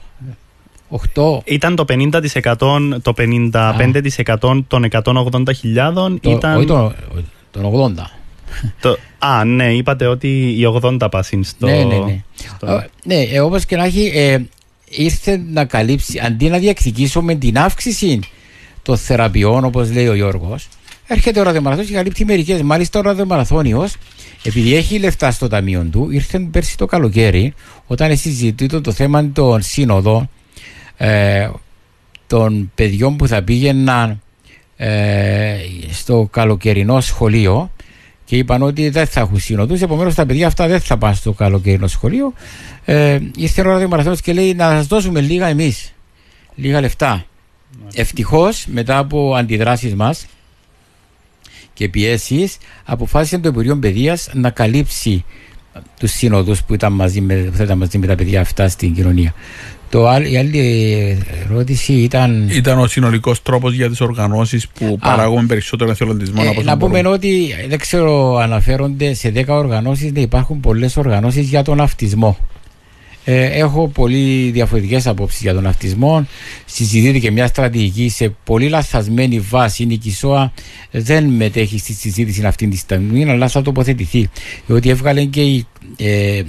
[1.15, 1.39] 8.
[1.45, 6.95] Ήταν το 50% το 55% των 180.000 Το, ήταν Όχι τον,
[7.51, 8.03] τον 80.
[8.81, 12.23] το, Α ναι είπατε ότι οι 80 πάσουν στο Ναι, ναι, ναι.
[12.57, 14.39] στο- Ε, ναι, ε, όπως και να έχει, ε,
[14.89, 18.21] ήρθε να καλύψει, αντί να διεκδικήσουμε την αύξηση
[18.83, 20.69] των θεραπείων, όπως λέει ο Γιώργος,
[21.13, 22.63] έρχεται ο ραδιομαραθώνιος και καλύπτει μερικές.
[22.63, 23.97] Μάλιστα, ο ραδιομαραθώνιος,
[24.45, 27.55] επειδή έχει λεφτά στο ταμείο του, ήρθε πέρσι το καλοκαίρι,
[27.87, 30.31] όταν συζητείται το θέμα των σύνοδων
[30.97, 31.51] ε,
[32.27, 34.23] των παιδιών που θα πήγαιναν
[34.77, 35.57] ε,
[35.91, 37.71] στο καλοκαιρινό σχολείο
[38.25, 39.81] και είπαν ότι δεν θα έχουν σύνοδους.
[39.81, 42.33] Επομένως, τα παιδιά αυτά δεν θα πάνε στο καλοκαιρινό σχολείο.
[42.85, 45.93] Ε, ήρθε ο ραδιομαραθώνιος και λέει να σας δώσουμε λίγα εμείς.
[46.55, 47.25] Λίγα λεφτά.
[47.95, 50.27] Ευτυχώς, μετά από αντιδράσεις μας
[51.75, 55.25] και πιέσεις, αποφάσισε το Υπουργείο Παιδείας να καλύψει
[55.99, 58.95] τους σύνοδους που, ήταν μαζί με, που θα ήταν μαζί με τα παιδιά αυτά στην
[58.95, 59.35] κοινωνία.
[59.91, 60.59] Το άλλο, η άλλη
[61.45, 62.49] ερώτηση ήταν.
[62.51, 66.77] Ήταν ο συνολικός τρόπος για τις οργανώσεις που παράγουν περισσότερο εθελοντισμό Ε, από όσο να
[66.77, 67.13] πούμε μπορούν.
[67.13, 72.39] ότι δεν ξέρω, αναφέρονται σε 10 οργανώσεις, ναι, υπάρχουν πολλές οργανώσεις για τον αυτισμό.
[73.25, 76.27] Ε, έχω πολύ διαφορετικές απόψεις για τον αυτισμό.
[76.67, 79.83] Συζητείται και μια στρατηγική σε πολύ λαθασμένη βάση.
[79.83, 80.53] Η ΚΙΣΟΑ
[80.91, 84.29] δεν μετέχει στη συζήτηση αυτή τη στιγμή, αλλά θα τοποθετηθεί.
[84.67, 85.67] Διότι έβγαλε και η
[85.97, 86.43] ε,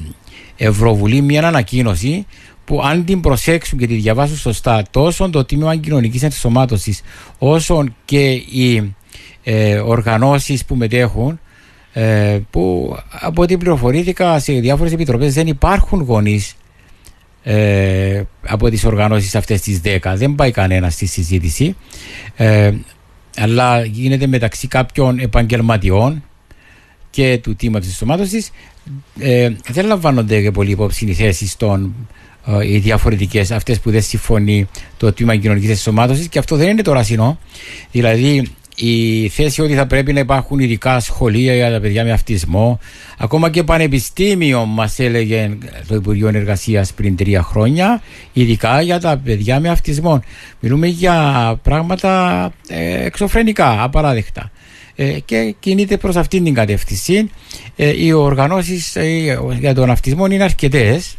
[0.57, 2.25] Ευρωβουλή μια ανακοίνωση
[2.65, 7.01] που αν την προσέξουν και τη διαβάσουν σωστά τόσο το τμήμα κοινωνικής ενσωμάτωσης
[7.37, 8.93] όσο και οι
[9.43, 11.39] ε, οργανώσεις που μετέχουν
[11.93, 16.55] ε, που από ό,τι πληροφορήθηκα σε διάφορες επιτροπές δεν υπάρχουν γονείς
[17.43, 21.75] ε, από τις οργανώσεις αυτές τις 10 δεν πάει κανένα στη συζήτηση.
[22.35, 22.73] Ε,
[23.37, 26.23] αλλά γίνεται μεταξύ κάποιων επαγγελματιών
[27.09, 28.51] και του τμήματος της σωμάτωσης
[29.19, 31.93] ε, δεν λαμβάνονται και πολύ υπόψη οι θέσεις των
[32.47, 34.67] ε, οι διαφορετικές, αυτές που δεν συμφωνεί
[34.97, 36.27] το τμήμα κοινωνικής ενσωμάτωσης.
[36.27, 37.39] Και αυτό δεν είναι το ρασινό.
[37.91, 42.79] Δηλαδή, η θέση ότι θα πρέπει να υπάρχουν ειδικά σχολεία για τα παιδιά με αυτισμό,
[43.17, 45.57] ακόμα και πανεπιστήμιο μας έλεγε
[45.87, 48.01] το Υπουργείο Εργασία πριν τρία χρόνια,
[48.33, 50.23] ειδικά για τα παιδιά με αυτισμό.
[50.59, 54.51] Μιλούμε για πράγματα ε, εξωφρενικά, απαράδεκτα.
[54.95, 57.29] Ε, και κινείται προς αυτήν την κατεύθυνση.
[57.75, 61.17] Ε, οι οργανώσεις ε, για τον αυτισμό είναι αρκετές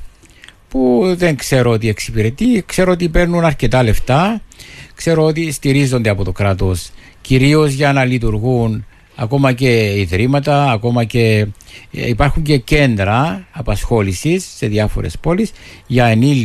[0.68, 4.40] που δεν ξέρω ότι εξυπηρετεί, ξέρω ότι παίρνουν αρκετά λεφτά,
[4.94, 6.90] ξέρω ότι στηρίζονται από το κράτος
[7.26, 11.46] κυρίως για να λειτουργούν ακόμα και ιδρύματα, ακόμα και
[11.92, 15.52] ε, υπάρχουν και κέντρα απασχόλησης σε διάφορες πόλεις
[15.86, 16.44] για, ενήλι,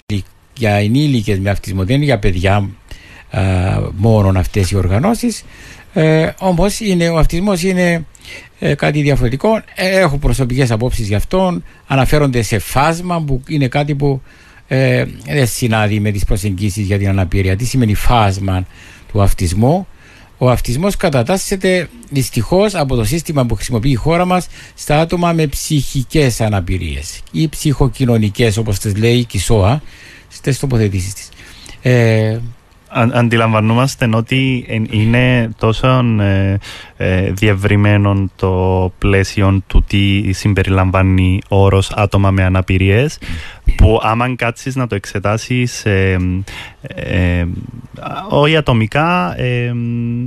[0.58, 2.70] για ενήλικες με αυτισμό, δεν είναι για παιδιά
[3.30, 3.42] α,
[3.96, 5.44] μόνον αυτές οι οργανώσεις
[5.94, 8.06] ε, όμως είναι, ο αυτισμός είναι
[8.60, 9.62] ε, κάτι διαφορετικό.
[9.76, 11.64] Ε, έχω προσωπικές απόψεις γι' αυτόν.
[11.88, 14.22] Αναφέρονται σε φάσμα που είναι κάτι που
[14.68, 17.56] ε, δεν συνάδει με τις προσεγγίσεις για την αναπηρία.
[17.56, 18.66] Τι σημαίνει φάσμα
[19.12, 19.88] του αυτισμού;
[20.42, 25.48] Ο αυτισμός κατατάσσεται δυστυχώς από το σύστημα που χρησιμοποιεί η χώρα μας στα άτομα με
[25.48, 29.82] ψυχικές αναπηρίες ή ψυχοκοινωνικές όπως τις λέει η ΚΙΣΟΑ
[30.28, 31.30] στις τοποθετήσεις της.
[31.82, 32.38] Ε,
[32.92, 35.88] Αν, αντιλαμβανόμαστε ότι εν- είναι τόσο
[36.20, 36.58] ε,
[36.98, 43.20] ε, διευρυμένο το πλαίσιο του τι συμπεριλαμβάνει ο όρος άτομα με αναπηρίες
[43.76, 46.18] που άμα κάτσεις να το εξετάσεις ε,
[46.82, 47.46] ε,
[48.30, 49.74] όχι ατομικά ε,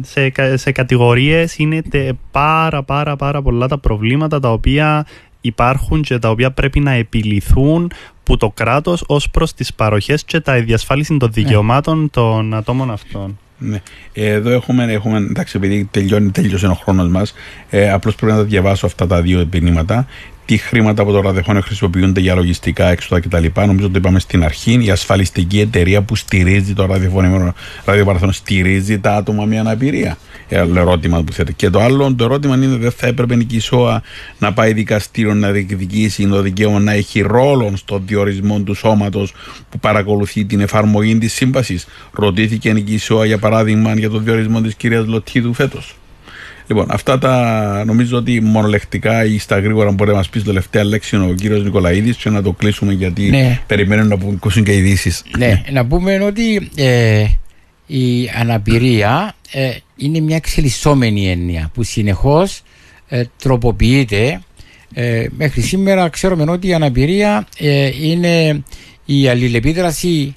[0.00, 5.06] σε, κα- σε κατηγορίες είναι τε- πάρα πάρα πάρα πολλά τα προβλήματα τα οποία
[5.42, 10.40] υπάρχουν και τα οποία πρέπει να επιληθούν που το κράτος ως προς τις παροχές και
[10.40, 13.38] τα διασφάλιση των δικαιωμάτων των ατόμων αυτών.
[13.58, 13.82] Ναι.
[14.12, 17.34] Εδώ έχουμε, έχουμε, εντάξει, επειδή τελειώνει, τελειώσε ο χρόνος μας,
[17.70, 20.06] ε, απλώς πρέπει να τα διαβάσω αυτά τα δύο επινήματα.
[20.52, 23.46] Τι χρήματα από το ραδιοφώνιο χρησιμοποιούνται για λογιστικά έξοδα κτλ.
[23.54, 24.84] Νομίζω ότι το είπαμε στην αρχή.
[24.84, 30.16] Η ασφαλιστική εταιρεία που στηρίζει το ραδιοφωνικό ραδιοπαραθώνιο στηρίζει τα άτομα με αναπηρία.
[30.48, 31.54] Ε, ερώτημα που θέτει.
[31.54, 34.02] Και το άλλο, το ερώτημα είναι δεν θα έπρεπε η ΚΙΣΟΑ
[34.38, 39.32] να πάει δικαστήριο να διεκδικήσει το δικαίωμα να έχει ρόλο στο διορισμό του σώματος
[39.70, 41.86] που παρακολουθεί την εφαρμογή της σύμβασης.
[42.12, 45.96] Ρωτήθηκε η ΚΙΣΟΑ για παράδειγμα για το διορισμό της κυρίας Λωτίδου φέτος.
[46.72, 51.16] Λοιπόν, αυτά τα νομίζω ότι μονολεκτικά ή στα γρήγορα μπορεί να μας πεις τελευταία λέξη
[51.16, 53.60] ο κύριος Νικολαίδης και να το κλείσουμε γιατί Ναι.
[53.66, 55.22] περιμένουν να πούμε- ακούσουν και ειδήσεις.
[55.38, 57.24] Ναι, να πούμε ότι ε,
[57.86, 62.62] η αναπηρία ε, είναι μια εξελισσόμενη έννοια που συνεχώς
[63.08, 64.40] ε, τροποποιείται
[64.94, 68.62] Ε, μέχρι σήμερα ξέρουμε ότι η αναπηρία ε, είναι
[69.04, 70.36] η αλληλεπίδραση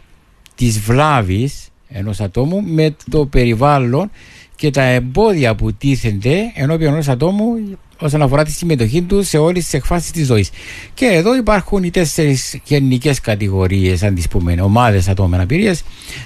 [0.56, 4.12] της βλάβης ενός ατόμου με το περιβάλλον
[4.56, 9.64] και τα εμπόδια που τίθενται ενώπιον ενός ατόμου όσον αφορά τη συμμετοχή του σε όλες
[9.64, 10.49] τις εκφάσεις της ζωής.
[10.93, 15.84] Και εδώ υπάρχουν οι τέσσερις γενικές κατηγορίες, αν τις πούμε, ομάδες ατόμων με αναπηρίας.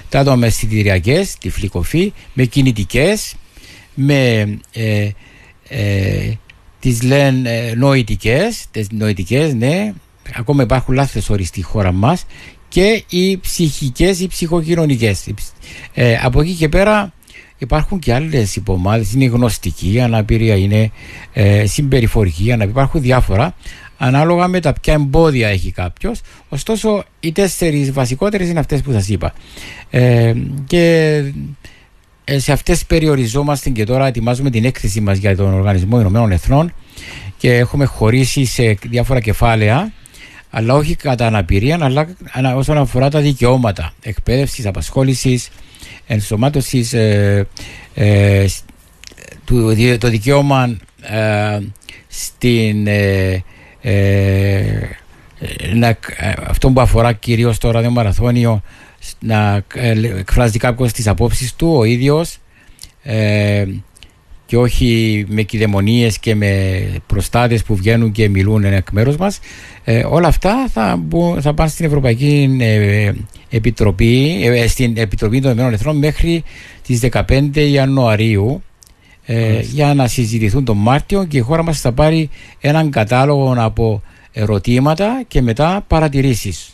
[0.08, 3.34] Τα άτομα με αισθητηριακέ, τυφλή με κινητικές,
[3.94, 4.40] με
[4.72, 5.08] ε,
[5.68, 6.32] ε,
[6.80, 9.92] τις λένε ε, νοητικές, τις νοητικές, ναι,
[10.36, 12.26] ακόμα υπάρχουν λάθος όροι στη χώρα μας
[12.68, 15.26] και οι ψυχικές ή ψυχοκοινωνικές.
[15.94, 17.12] Ε, από εκεί και πέρα
[17.60, 20.90] υπάρχουν και άλλες υπομάδες, είναι γνωστική αναπηρία, είναι
[21.32, 23.54] ε, συμπεριφορική αναπηρία, υπάρχουν διάφορα
[23.98, 26.20] ανάλογα με τα ποια εμπόδια έχει κάποιος.
[26.48, 29.32] Ωστόσο, οι τέσσερις βασικότερες είναι αυτές που σας είπα.
[29.90, 30.34] Ε,
[30.66, 31.14] και
[32.24, 36.72] ε, σε αυτές περιοριζόμαστε και τώρα ετοιμάζουμε την έκθεση μας για τον Οργανισμό Ηνωμένων Εθνών
[37.36, 39.92] και έχουμε χωρίσει σε διάφορα κεφάλαια
[40.50, 45.48] αλλά όχι κατά αναπηρία, αλλά όσον αφορά τα δικαιώματα εκπαίδευσης, απασχόλησης,
[46.12, 47.46] ενσωμάτωσης, ε,
[47.94, 48.46] ε,
[49.98, 51.58] το δικαίωμα ε,
[52.08, 52.86] στην.
[52.86, 53.44] Ε,
[53.80, 54.88] ε,
[55.74, 55.98] να,
[56.46, 58.62] αυτό που αφορά κυρίως το ραδιομαραθώνιο
[59.18, 59.64] να
[60.18, 62.38] εκφράζει κάποιος τις απόψεις του ο ίδιος
[64.46, 69.38] και όχι με κυδαιμονίες και με προστάτες που βγαίνουν και μιλούν εκ μέρους μας
[69.84, 73.12] ε, όλα αυτά θα, μπουν, θα πάνε στην Ευρωπαϊκή ε,
[73.50, 76.42] Επιτροπή ε, στην Επιτροπή των Ηνωμένων Εθνών μέχρι
[76.86, 78.62] τις 15 Ιανουαρίου
[79.62, 82.28] για να συζητηθούν τον Μάρτιο και η χώρα μας θα πάρει
[82.60, 86.72] έναν κατάλογο από ερωτήματα και μετά παρατηρήσεις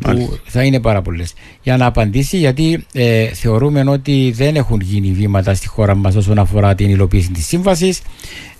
[0.00, 1.34] που θα είναι πάρα πολλές.
[1.62, 6.38] Για να απαντήσει, γιατί ε, θεωρούμε ότι δεν έχουν γίνει βήματα στη χώρα μας όσον
[6.38, 8.02] αφορά την υλοποίηση της σύμβασης.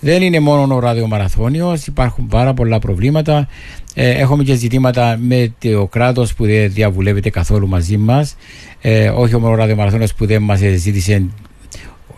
[0.01, 3.49] Δεν είναι μόνο ο ραδιομαραθώνιος, υπάρχουν πάρα πολλά προβλήματα.
[3.95, 8.37] Ε, έχουμε και ζητήματα με το κράτος που δεν διαβουλεύεται καθόλου μαζί μας.
[8.81, 11.29] Ε, όχι μόνο ο ραδιομαραθώνιος που δεν μας ζήτησε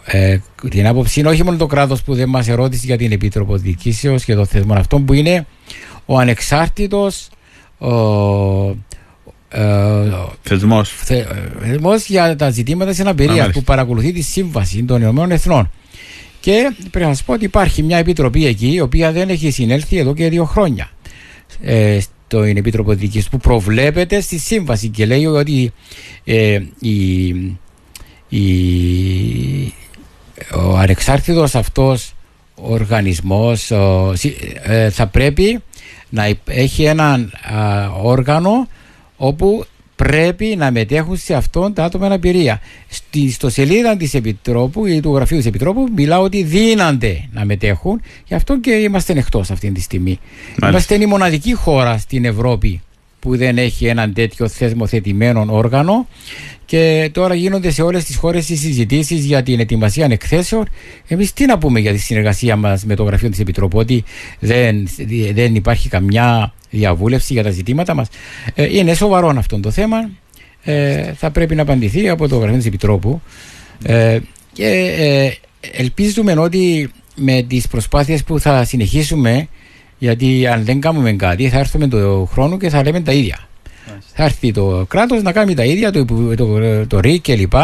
[0.04, 0.38] ε,
[0.70, 4.34] την άποψη, όχι μόνο το κράτος που δεν μας ερώτησε για την Επίτροπο Διοικήσεως και
[4.34, 5.46] το θεσμό αυτών που είναι
[6.06, 7.28] ο ανεξάρτητος
[9.54, 10.90] ο, ε, θεσμός.
[11.60, 15.70] θεσμός για τα ζητήματα της αναπηρίας που παρακολουθεί τη σύμβαση των Ηνωμένων Εθνών.
[16.40, 19.98] Και πρέπει να σας πω ότι υπάρχει μια επιτροπή εκεί η οποία δεν έχει συνέλθει
[19.98, 20.90] εδώ και δύο χρόνια.
[21.60, 25.72] Ε, στο Επίτροπο Δικής που προβλέπεται στη σύμβαση και λέει ότι
[26.24, 27.26] ε, η,
[28.28, 29.74] η,
[30.54, 32.14] ο ανεξάρτητος αυτός
[32.54, 33.70] οργανισμός
[34.62, 35.62] ε, θα πρέπει
[36.08, 37.32] να έχει έναν
[38.02, 38.68] όργανο
[39.16, 39.64] όπου
[39.96, 42.60] πρέπει να μετέχουν σε αυτόν τα άτομα με αναπηρία.
[42.88, 48.00] Στη, στο σελίδα της Επιτρόπου ή του γραφείου της Επιτρόπου μιλάω ότι δίνανται να μετέχουν,
[48.26, 50.18] γι' αυτό και είμαστε εκτός αυτή τη στιγμή.
[50.46, 50.68] Μάλιστα.
[50.68, 52.80] Είμαστε η μοναδική χώρα στην Ευρώπη
[53.20, 56.08] που δεν έχει έναν τέτοιο θεσμοθετημένο όργανο
[56.64, 60.68] και τώρα γίνονται σε όλες τις χώρες οι συζητήσεις για την ετοιμασία εκθέσεων.
[61.08, 64.04] Εμείς τι να πούμε για τη συνεργασία μας με το γραφείο της Επιτροπού ότι
[64.38, 64.88] δεν,
[65.32, 68.08] δεν υπάρχει καμιά διαβούλευση για τα ζητήματα μας.
[68.54, 70.10] Ε, είναι σοβαρό αυτό το θέμα.
[70.62, 73.20] Ε, θα πρέπει να απαντηθεί από το γραφείο της Επιτρόπου
[73.82, 74.18] ε,
[74.52, 74.66] και
[74.98, 75.30] ε,
[75.72, 79.48] ελπίζουμε ότι με τις προσπάθειες που θα συνεχίσουμε
[79.98, 83.38] γιατί αν δεν κάνουμε κάτι θα έρθουμε το χρόνο και θα λέμε τα ίδια.
[84.14, 86.04] Θα έρθει το κράτος να κάνει τα ίδια, το,
[86.36, 87.54] το, το, ΡΙΚ κλπ.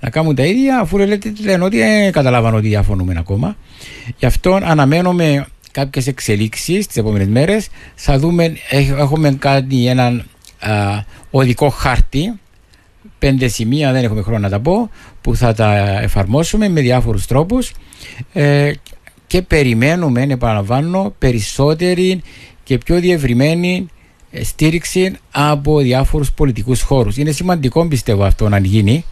[0.00, 3.56] Να κάνουν τα ίδια, αφού λέτε, λένε ότι δεν καταλάβαν ότι διαφωνούμε ακόμα.
[4.18, 7.68] Γι' αυτό αναμένουμε κάποιες εξελίξεις τις επόμενες μέρες.
[7.94, 8.56] Θα δούμε,
[8.98, 10.24] έχουμε κάνει έναν
[10.58, 12.32] α, οδικό χάρτη.
[13.18, 17.72] Πέντε σημεία, δεν έχουμε χρόνο να τα πω, που θα τα εφαρμόσουμε με διάφορους τρόπους
[18.32, 18.72] ε,
[19.26, 22.22] και περιμένουμε, επαναλαμβάνω, περισσότερη
[22.64, 23.86] και πιο διευρυμένη
[24.42, 27.16] στήριξη από διάφορους πολιτικούς χώρους.
[27.16, 29.04] Είναι σημαντικό πιστεύω αυτό να γίνει,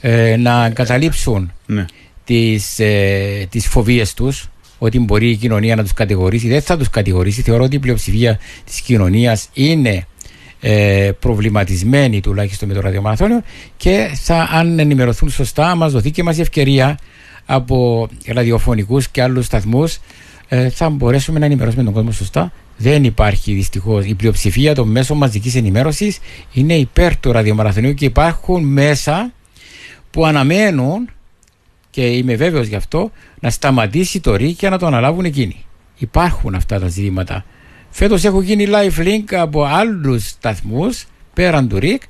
[0.00, 1.84] ε, να καταλήψουν ναι.
[2.24, 6.48] τις, ε, τις φοβίες τους ότι μπορεί η κοινωνία να τους κατηγορήσει.
[6.48, 7.42] Δεν θα τους κατηγορήσει.
[7.42, 10.06] Θεωρώ ότι η πλειοψηφία της κοινωνίας είναι
[10.60, 13.42] ε, προβληματισμένη τουλάχιστον με το ραδιομαραθώνιο
[13.76, 16.98] και θα, αν ενημερωθούν σωστά μας δοθεί και μας η ευκαιρία
[17.46, 19.98] από ραδιοφωνικούς και άλλους σταθμούς
[20.48, 24.04] ε, θα μπορέσουμε να ενημερώσουμε τον κόσμο σωστά δεν υπάρχει δυστυχώς.
[24.04, 26.18] Η πλειοψηφία των μέσων μαζικής ενημέρωσης
[26.52, 29.32] είναι υπέρ του ραδιομαραθωνίου και υπάρχουν μέσα
[30.10, 31.08] που αναμένουν
[31.94, 35.64] και είμαι βέβαιος γι' αυτό να σταματήσει το ΡΙΚ και να το αναλάβουν εκείνοι.
[35.98, 37.44] Υπάρχουν αυτά τα ζητήματα.
[37.90, 42.02] Φέτος έχω γίνει live link από άλλους σταθμούς πέραν του ΡΙΚ,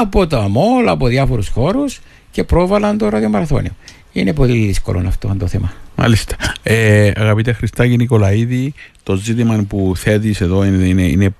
[0.00, 2.00] από το ΑΜΟΛ, από διάφορους χώρους
[2.30, 3.70] και πρόβαλαν το ραδιομαραθώνιο.
[4.12, 5.72] Είναι πολύ δύσκολο αυτό το θέμα.
[5.96, 6.36] Μάλιστα.
[6.62, 11.34] Ε, αγαπητέ Χριστάκη Νικολαίδη, το ζήτημα που θέτεις εδώ είναι, είναι, είναι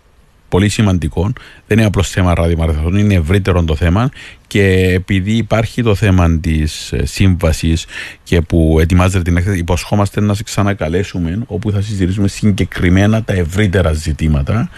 [0.51, 1.33] πολύ σημαντικό.
[1.67, 4.11] Δεν είναι απλώς θέμα ραδιομαραθών, είναι ευρύτερο το θέμα
[4.47, 4.63] και
[4.95, 7.87] επειδή υπάρχει το θέμα της ε, σύμβασης
[8.23, 13.93] και που ετοιμάζεται την έκθεση, υποσχόμαστε να σε ξανακαλέσουμε όπου θα συζητήσουμε συγκεκριμένα τα ευρύτερα
[13.93, 14.71] ζητήματα.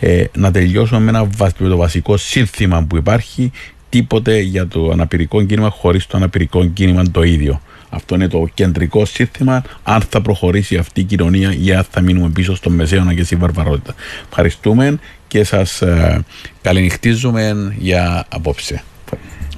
[0.00, 3.50] Ε, να τελειώσουμε με, ένα, με το βασικό σύνθημα που υπάρχει
[3.88, 7.60] τίποτε για το αναπηρικό κίνημα χωρίς το αναπηρικό κίνημα το ίδιο.
[7.94, 12.28] Αυτό είναι το κεντρικό σύνθημα αν θα προχωρήσει αυτή η κοινωνία ή αν θα μείνουμε
[12.28, 13.94] πίσω στο μεσαίωνα και στη βαρβαρότητα.
[14.28, 14.98] Ευχαριστούμε
[15.34, 16.24] και σας ε,
[16.62, 18.82] καληνυχτίζουμε για απόψε.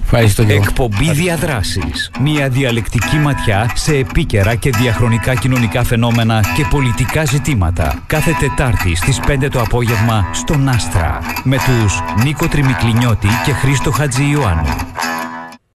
[0.03, 2.11] Ευχαριστώ Εκπομπή διαδράσεις.
[2.21, 8.03] Μια διαλεκτική ματιά σε επίκαιρα και διαχρονικά κοινωνικά φαινόμενα και πολιτικά ζητήματα.
[8.07, 11.19] Κάθε Τετάρτη στις 5 το απόγευμα στον Άστρα.
[11.45, 14.77] Με τους Νίκο Τριμικλινιώτη και Χρήστο Χατζη Ιωάννου.